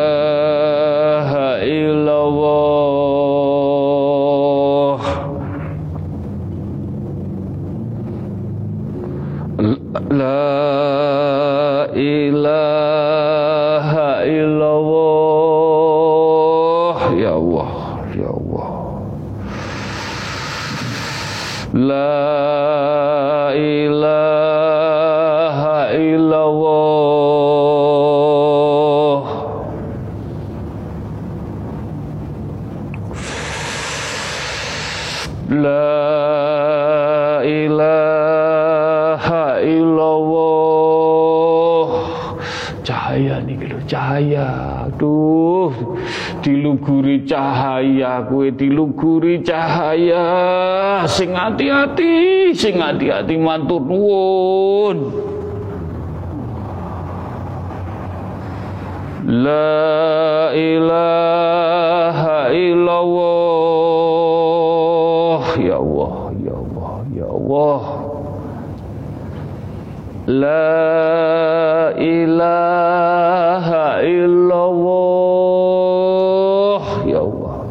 [10.11, 10.98] La
[46.69, 51.01] Diluguri cahaya Kue diluguri cahaya.
[51.09, 55.09] Sing hati-hati Sing hati-hati matur nuwun.
[59.25, 63.09] La ilaha illallah.
[65.57, 67.81] Ya Allah Ya Allah Ya Allah.
[70.29, 75.49] La ilaha illallah
[77.09, 77.65] Ya Allah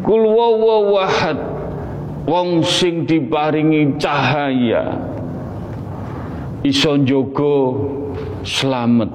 [0.04, 1.38] Kul wawawahad
[2.26, 4.98] wong sing diparingi cahaya.
[6.66, 7.78] Iso njogo
[8.44, 9.12] slamet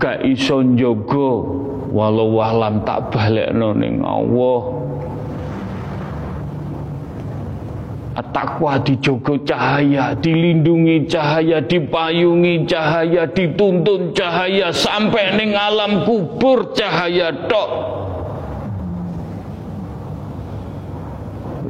[0.00, 1.44] gak iso njogo
[1.92, 4.60] walau walam tak balekno ning Allah
[8.22, 17.70] takwa dijogo cahaya, dilindungi cahaya, dipayungi cahaya, dituntun cahaya sampai ning alam kubur cahaya tok.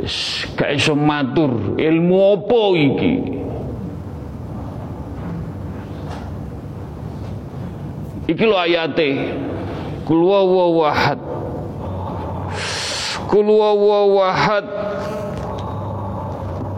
[0.00, 3.14] Wis gak iso matur ilmu apa iki?
[8.30, 9.10] Iki lo ayate.
[10.06, 11.20] Kul wahad.
[13.28, 13.46] Kul
[14.16, 14.66] wahad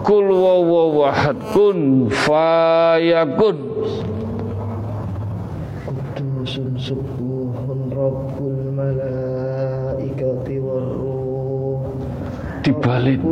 [0.02, 3.58] kul wawahad kun fayakun.
[5.86, 11.86] Kudusun subuhun Rabbul malaikati warruh
[12.66, 13.22] Dibalik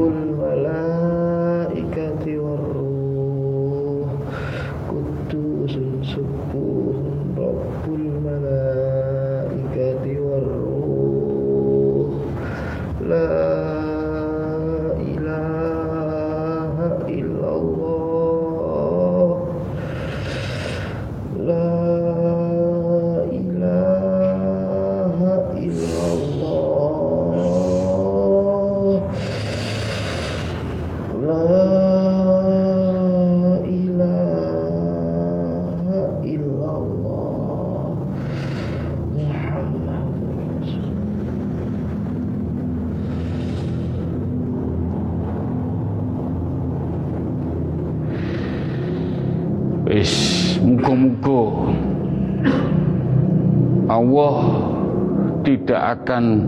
[56.10, 56.42] akan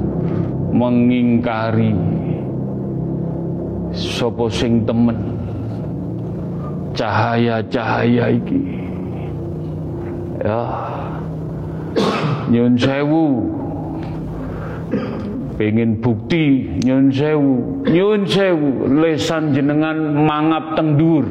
[0.75, 1.95] mengingkari
[3.95, 5.15] sapa sing temen.
[6.99, 8.59] Cahaya-cahaya iki.
[10.43, 10.63] Ya.
[12.51, 13.27] Nyun sewu.
[15.55, 17.87] Pengen bukti nyun sewu.
[17.87, 18.91] Nyun sewu.
[18.99, 19.95] Lesan jenengan
[20.27, 21.23] mangap tengdur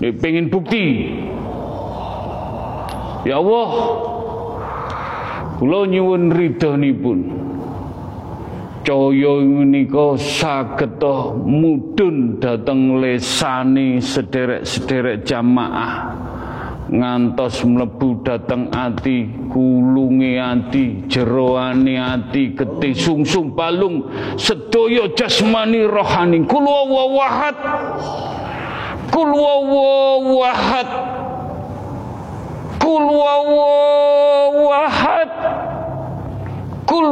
[0.00, 1.12] pengen bukti.
[3.28, 3.68] Ya Allah
[5.62, 7.20] Kula nyuwun ridhonipun.
[8.82, 10.98] Caya menika saged
[11.46, 16.18] mudhun dhateng lesane sederek-sederek jamaah.
[16.90, 26.42] Ngantos mlebu dhateng ati kulunge ati jeroane ati getih sungsung balung sedaya jasmani rohani.
[26.42, 27.54] Kul wahad
[29.14, 29.30] kul
[30.26, 30.90] wahad
[32.82, 35.30] Kul wawahad
[36.82, 37.06] Kul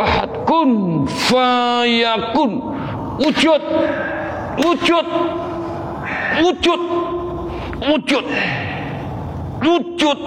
[0.00, 2.52] ahad kun fayakun
[3.18, 3.62] wujud
[4.64, 5.06] wujud
[6.42, 6.80] wujud
[7.88, 8.24] wujud
[9.62, 10.18] wujud.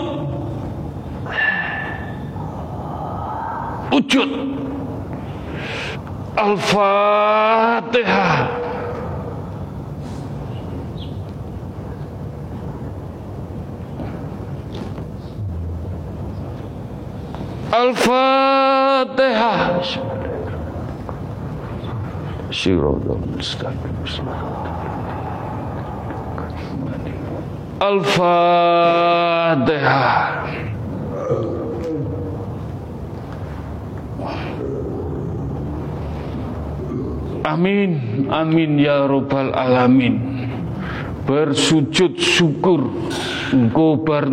[3.92, 4.32] Wujud.
[6.36, 7.56] Al-Fatihah
[17.72, 19.80] Al-Fatihah Al-Fatihah.
[27.80, 29.16] Al-Fatihah.
[37.46, 40.18] Amin, amin ya robbal alamin.
[41.24, 42.90] Bersujud syukur
[43.54, 44.28] engko bar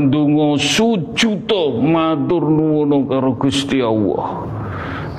[0.59, 4.62] sujuto matur nuwun karo Gusti Allah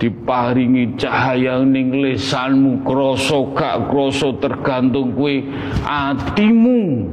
[0.03, 2.83] diparingi cahaya ning lesanmu.
[2.83, 5.35] Krasa gak krasa tergantung kowe
[5.87, 7.07] atimu.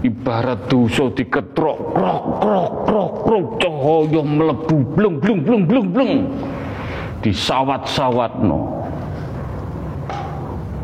[0.00, 6.14] Ibarat dosa diketrok krok krok krok krok cahaya mlebu blung blung blung blung blung
[7.26, 8.78] disawat-sawatno.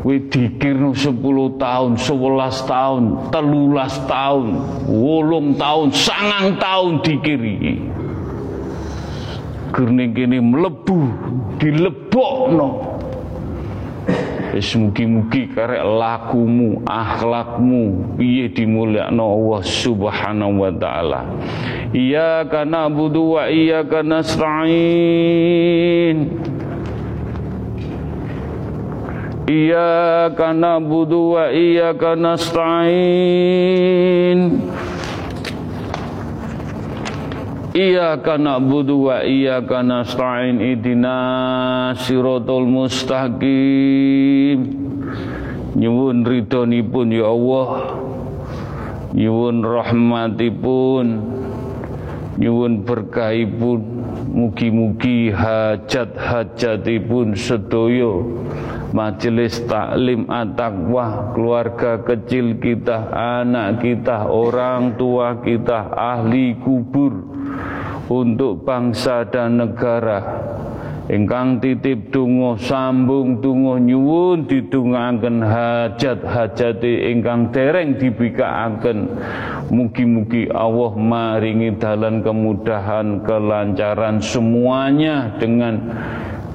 [0.03, 1.19] Kowe dikirno 10
[1.59, 4.45] tahun, 11 tahun, 13 tahun,
[4.87, 7.96] 8 tahun, sangang tahun dikiri.
[9.75, 10.99] Gerning kene mlebu
[11.59, 12.67] dilebokno.
[14.57, 21.29] Wis mugi-mugi karek lakumu, akhlakmu piye dimulyakno Allah Subhanahu wa taala.
[21.93, 24.57] Iyyaka na'budu wa iyyaka nasta'in.
[29.45, 33.77] Iyyaka na'budu wa iyyaka nasta'in
[37.77, 44.65] Iyyaka na'budu wa iyyaka nasta'in idina siratal mustaqim.
[45.77, 48.01] Nyuwun ridhonipun ya Allah.
[49.13, 51.05] Nyuwun rahmatipun.
[52.41, 53.96] Nyuwun berkahipun
[54.27, 58.43] Mugi-mugi hajat-hajatipun sedoyo
[58.91, 67.15] Majelis taklim at-taqwa Keluarga kecil kita Anak kita, orang tua kita Ahli kubur
[68.11, 70.19] Untuk bangsa dan negara
[71.07, 79.07] ingkang titip tungo sambung tungo nyuwun didungaken hajat-hajate ingkang dereng dibikaaken.
[79.71, 85.79] Mugi-mugi Allah maringi dalan kemudahan kelancaran semuanya dengan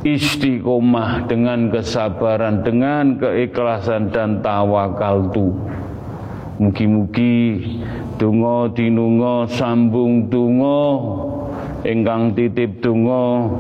[0.04, 5.48] istiqomah dengan kesabaran dengan keikhlasan dan tawakal tu.
[6.60, 7.64] Mugi-mugi
[8.20, 10.80] tungo dinungo sambung tungo
[11.82, 13.50] ingkang titip tungo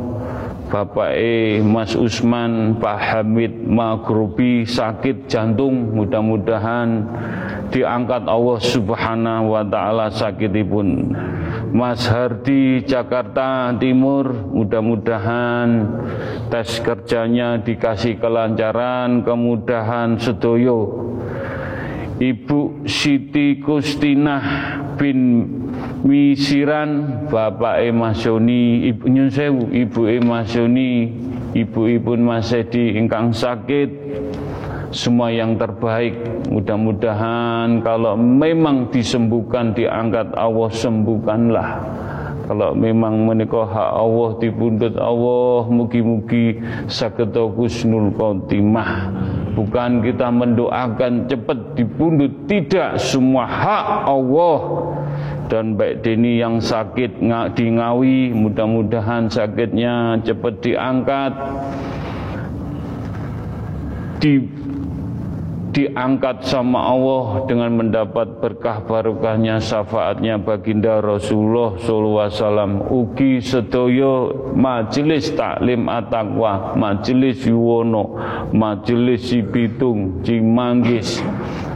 [0.72, 7.04] Bapak E Mas Usman Pak Hamid Magrubi sakit jantung mudah-mudahan
[7.68, 11.12] diangkat Allah Subhanahu wa taala sakitipun.
[11.76, 15.68] Mas Hardi Jakarta Timur mudah-mudahan
[16.48, 21.12] tes kerjanya dikasih kelancaran kemudahan sedoyo
[22.22, 24.44] Ibu Siti Kustinah
[24.94, 25.42] bin
[26.06, 31.10] Misiran Bapak Emasoni Ibu Nyunsewu Ibu Emasoni
[31.50, 33.90] Ibu Ibu Mas Edi ingkang sakit.
[34.94, 36.14] Semua yang terbaik.
[36.46, 41.70] Mudah-mudahan kalau memang disembuhkan diangkat Allah sembuhkanlah.
[42.46, 49.10] Kalau memang menikah hak Allah dipundut Allah mugi-mugi saged husnul khotimah
[49.52, 52.48] Bukan kita mendoakan cepat dipundut.
[52.48, 54.58] Tidak semua hak Allah.
[55.52, 57.20] Dan baik Deni yang sakit
[57.52, 61.32] di Ngawi Mudah-mudahan sakitnya cepat diangkat.
[64.22, 64.61] Di
[65.72, 72.72] diangkat sama Allah dengan mendapat berkah barokahnya syafaatnya baginda Rasulullah sallallahu alaihi wasallam.
[72.92, 74.14] Ugi sedoyo
[74.52, 78.20] majelis taklim at-taqwa majelis yuwono
[78.52, 81.24] majelis Cibitung Cimanggis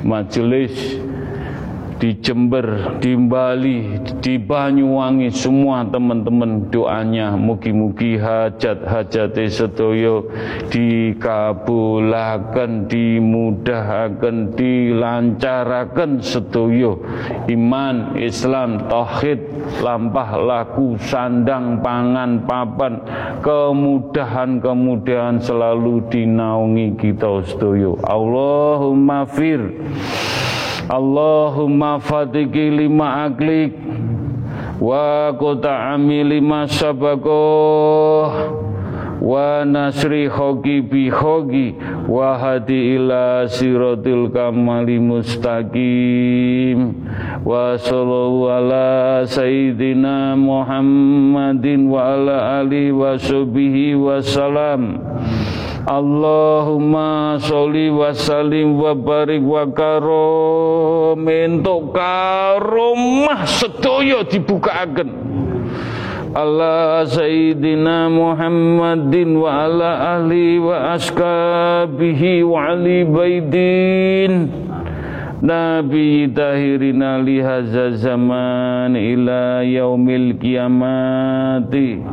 [0.05, 1.01] majelis
[1.97, 10.29] di Jember, di Bali, di Banyuwangi semua teman-teman doanya mugi-mugi hajat-hajat sedoyo
[10.69, 17.01] dikabulaken, dimudahkan, dilancaraken sedoyo
[17.49, 19.41] iman, Islam, tauhid,
[19.81, 23.01] lampah laku, sandang, pangan, papan,
[23.41, 27.97] kemudahan-kemudahan selalu dinaungi kita sedoyo.
[28.05, 29.73] Allahumma fir
[30.87, 33.75] Allahumma fatiki lima aklik
[34.79, 38.31] wa quta'ami lima sabakoh
[39.19, 41.75] wa nasri hoki bi hoki
[42.07, 46.79] wa hadi ila siratil kamali mustaqim
[47.43, 55.03] wa sallallahu ala sayyidina Muhammadin wa ala alihi wa sahbihi wa salam
[55.87, 61.23] Allahumma sholli wa sallim wa barik wa karom.
[61.31, 65.09] Entuk karomah sedaya dibukaaken
[66.37, 74.53] Allah Sayyidina Muhammadin wa ala ahli wa askabihi wa ali baidin
[75.41, 82.05] Nabi tahirina lihaza zaman ila yaumil kiamati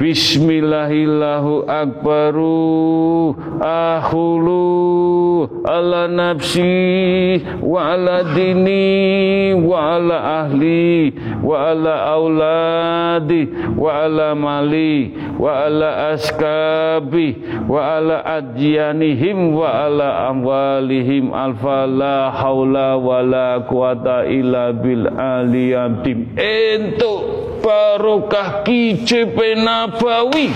[0.00, 11.12] Bismillahillahu akbaru ahulu ala nafsi wa ala dini wa ala ahli
[11.44, 13.44] wa ala auladi
[13.76, 17.36] wa ala mali wa ala askabi
[17.68, 26.24] wa ala adyanihim wa ala amwalihim alfa la haula wa la quwata illa bil aliyatim
[26.40, 30.50] entuk barokah KJP Nabawi.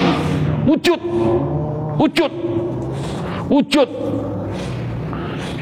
[0.65, 1.03] Wujud.
[2.01, 2.33] Wujud.
[3.49, 3.91] Wujud.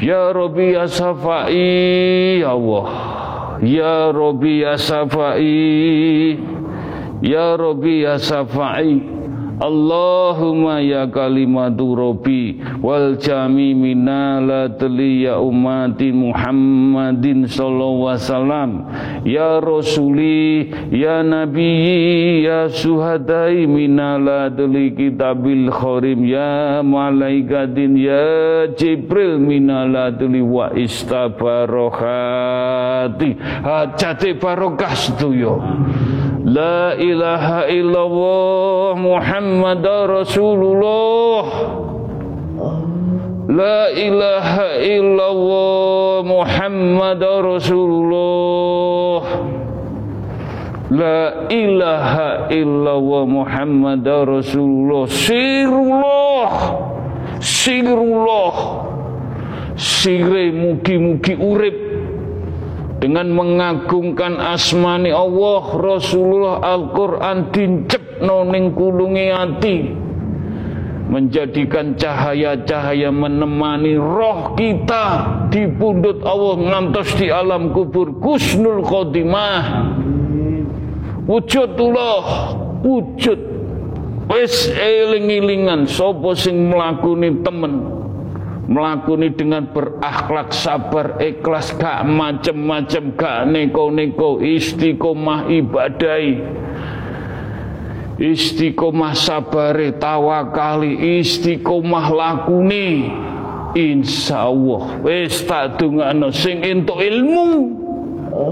[0.03, 2.87] Ya Rabbi ya Safai ya Allah.
[3.63, 6.35] Ya Rabbi ya Safai
[7.23, 9.12] Ya Rabbi ya Safai
[9.61, 18.89] Allahumma ya kalimatu Rabbi wal jami minalatli ya umati Muhammadin sallallahu wasallam.
[19.21, 30.73] Ya rasuli ya nabi ya suhadai minalatli kitabil kharim ya malaikatin ya jibril minalatli wa
[30.73, 33.37] istabarohati.
[33.61, 35.61] Hajate barokah setuyo
[36.53, 41.45] La ilaha illallah Muhammad Rasulullah.
[43.49, 47.21] La ilaha illallah Muhammad
[50.93, 54.05] La ilaha illallah Muhammad
[55.09, 56.53] Sirullah.
[57.41, 58.55] Sirullah.
[59.73, 61.82] Sire mugi-mugi urip
[63.03, 69.77] dengan mengagungkan asmani Allah Rasulullah Al-Quran dincep noning kulungi hati
[71.11, 79.91] menjadikan cahaya-cahaya menemani roh kita di pundut Allah ngantos di alam kubur kusnul khotimah.
[81.27, 82.23] Wujudullah
[82.87, 83.39] wujud.
[84.31, 88.02] Wis eling-elingan sapa sing mlakuni temen
[88.67, 96.39] melakoni dengan berakhlak sabar ikhlas gak macem-macem gak neko-neko istiqomah ibadai.
[98.13, 103.09] Istiqomah sabare tawakali istiqomah lakuni
[103.73, 107.81] insya Allah wis tak dungakno sing entuk ilmu.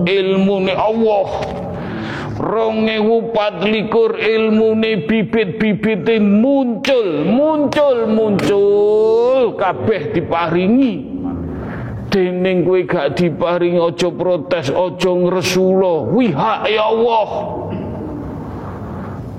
[0.06, 1.30] Ilmu ni Allah
[3.62, 9.56] likur ilmu ni bibit-bibit muncul muncul muncul.
[9.58, 10.94] Kabeh diparingi.
[12.12, 16.12] Dening kowe gak diparingi aja protes aja ngresula.
[16.12, 17.30] Wiha ya Allah.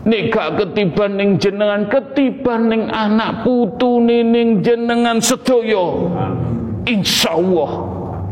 [0.03, 6.11] Nek gak ketiban ning jenengan ketiban ning anak putu ning jenengan sedaya.
[6.83, 7.71] Insyaallah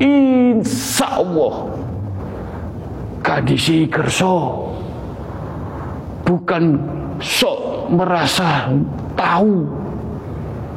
[0.01, 1.55] insyaallah
[3.20, 4.68] kadisi kerso.
[6.24, 6.64] Bukan
[7.20, 8.72] sok merasa
[9.14, 9.78] tahu.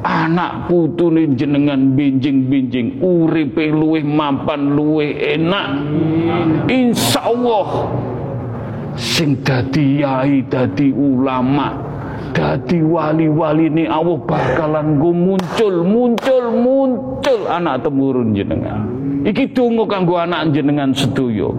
[0.03, 2.99] Anak putune jenengan binjing-binjing.
[2.99, 5.67] Uripe luwih mampan luwih enak.
[6.67, 7.87] Insyaallah
[8.99, 11.71] sing dadi yai dadi ulama
[12.35, 17.39] dadi wali-wali ini Allah bakalan go muncul muncul muncul.
[17.47, 18.83] Anak temurun jenengan.
[19.23, 21.55] Iki donga kanggo anak jenengan sedoyo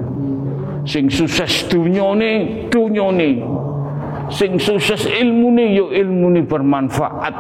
[0.85, 3.45] sing sukses dunyane dunyane.
[4.33, 7.35] Sing sukses ilmune yo ya ilmune bermanfaat.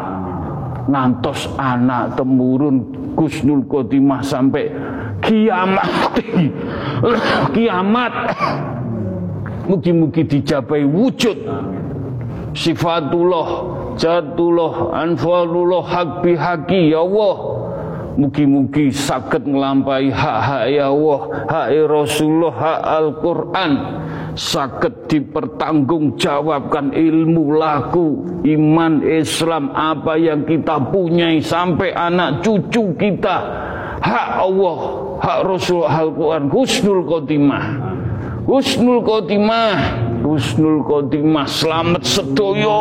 [0.84, 2.84] Ngantos anak temurun
[3.16, 4.68] Gusnul Khotimah sampai
[5.24, 6.20] kiamat.
[7.56, 8.12] Kiamat.
[9.64, 11.40] Mugi-mugi dijabai wujud.
[12.52, 13.48] Sifatullah
[13.96, 17.53] jatullah anfalullah hak bihaki ya Allah
[18.14, 21.20] Mugi-mugi sakit ngelampai hak-hak ya Allah,
[21.50, 23.72] hak Rasulullah, hak Al-Quran.
[24.38, 33.36] Sakit dipertanggungjawabkan ilmu laku iman Islam apa yang kita punyai sampai anak cucu kita.
[33.98, 34.78] Hak Allah
[35.18, 36.50] hak Rasul Al-Quran.
[36.54, 37.66] Husnul khotimah.
[38.46, 39.74] Husnul khotimah.
[40.22, 41.46] Husnul khotimah.
[41.50, 42.78] Selamat sedoyo.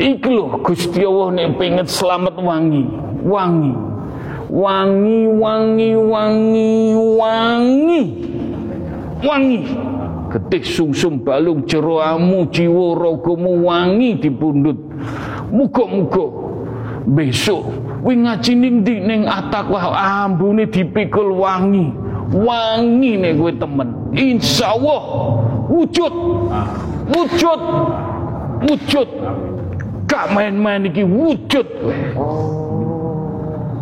[0.00, 2.84] Ikhlo Gusti Allah nek pengen selamat wangi.
[3.20, 3.89] Wangi
[4.50, 8.02] wangi wangi wangi wangi.
[9.22, 9.60] Wangi.
[10.30, 14.78] Getih sungsum balung jeroamu jiwa rogomu wangi di pundut.
[15.50, 16.26] Muga-muga
[17.06, 17.66] besok
[18.02, 21.90] kuwi ngaji ning ndi ning atakwa ambune dipikul wangi.
[22.30, 23.88] Wangi nek kowe temen.
[24.14, 25.02] Insyaallah
[25.70, 26.14] wujud.
[27.10, 27.62] Wujud.
[28.70, 29.08] Wujud.
[30.06, 31.66] Gak main-main iki wujud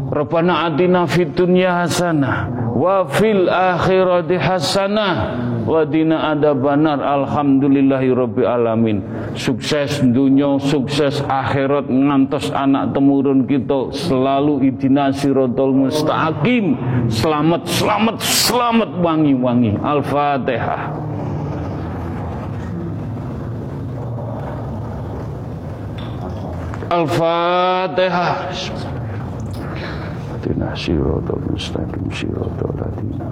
[0.09, 5.37] Rabbana atina fid dunya hasanah wa fil akhirati hasanah
[5.69, 9.05] wa dina adabanar alhamdulillahi rabbil alamin.
[9.37, 11.93] Sukses dunia sukses akhirat.
[11.93, 16.81] Ngantos anak temurun kita selalu idina siratal mustaqim.
[17.13, 19.77] Selamat selamat selamat wangi-wangi.
[19.77, 20.83] Al-fatihah.
[26.89, 28.49] Al-Fatihah.
[30.39, 33.27] Tina siratal mustaqim siratal ladina.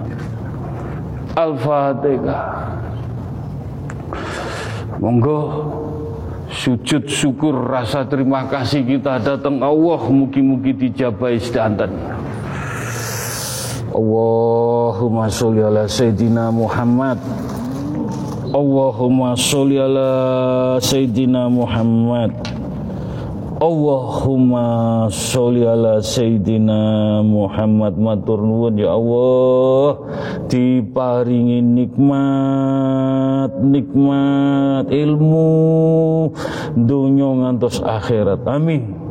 [1.37, 2.43] Al-Fatihah.
[4.97, 5.39] Monggo
[6.49, 11.91] sujud syukur rasa terima kasih kita datang Allah mugi-mugi dijabai sedanten.
[13.93, 17.21] Allahumma sholli ala sayyidina Muhammad.
[18.53, 20.09] Allahumma sholli ala
[20.81, 22.46] sayyidina Muhammad.
[23.57, 29.97] Allahumma sholli ala Sayyidina Muhammad matur nuwun ya Allah.
[30.45, 35.49] Diparingi nikmat nikmat ilmu
[36.77, 38.45] dunya ngantos akhirat.
[38.45, 39.06] Amin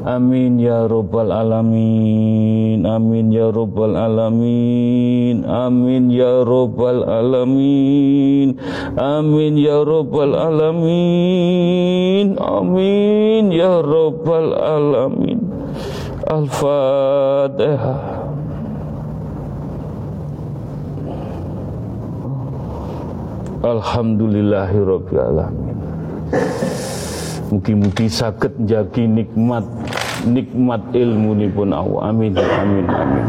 [0.00, 2.88] Amin ya rabbal alamin.
[2.88, 5.44] Amin ya rabbal alamin.
[5.44, 8.56] Amin ya rabbal alamin.
[8.96, 12.32] Amin ya rabbal alamin.
[12.40, 15.40] Amin ya rabbal alamin.
[16.24, 18.00] Al-Fatihah.
[23.60, 25.76] Alhamdulillahirabbil alamin.
[27.50, 29.66] Mugi-mugi saged njagi nikmat
[30.22, 32.14] nikmat ilmu pun Allah.
[32.14, 33.26] Amin amin amin.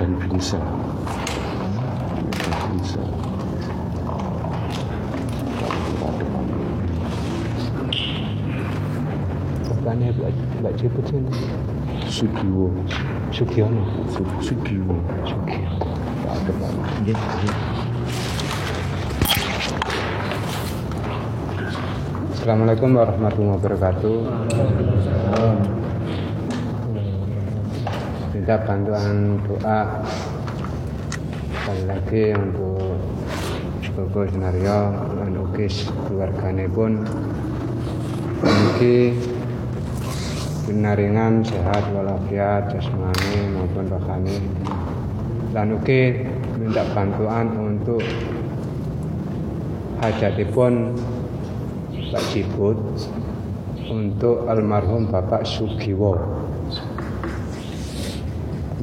[0.00, 0.62] dan pingsan.
[2.70, 3.08] Pingsan.
[9.68, 10.08] Bapaknya
[10.64, 11.32] Mbak Jeput ini
[12.08, 12.72] Sugiwo
[13.28, 13.84] Sugiono
[14.40, 14.96] Sugiwo
[15.28, 15.76] Sugiwo
[16.24, 16.70] Tak ada Pak
[17.04, 17.54] Iya, iya
[22.44, 24.16] Assalamualaikum warahmatullahi wabarakatuh.
[28.44, 30.04] Minta bantuan doa.
[31.48, 32.92] Sekali lagi untuk
[33.96, 37.08] Bobo Senario dan Ukis keluarganya pun.
[38.44, 39.16] Mugi
[40.68, 44.36] pinaringan sehat walafiat jasmani maupun rohani.
[45.56, 46.28] Dan ugi
[46.60, 48.04] minta bantuan untuk
[50.04, 51.00] hajatipun
[52.12, 52.76] Pak Ciput
[53.88, 56.33] untuk almarhum Bapak Sugiwo.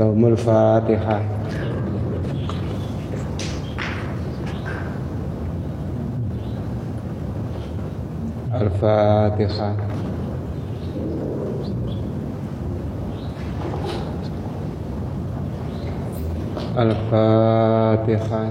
[0.02, 1.22] Lahumul Fatihah.
[8.50, 9.78] Al-Fatihah.
[16.82, 18.50] Al-Fatihah.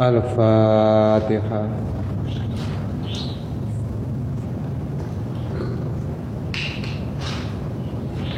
[0.00, 1.68] Al-Fatihah.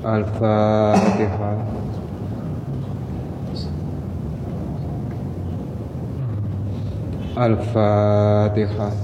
[0.00, 1.60] Al-Fatihah.
[7.36, 8.94] Al-Fatihah.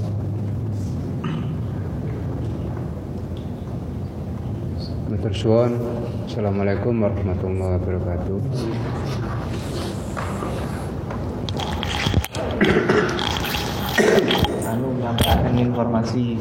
[5.13, 5.73] Matur suwun.
[6.25, 8.41] Assalamualaikum warahmatullahi wabarakatuh.
[14.77, 16.37] anu menyampaikan informasi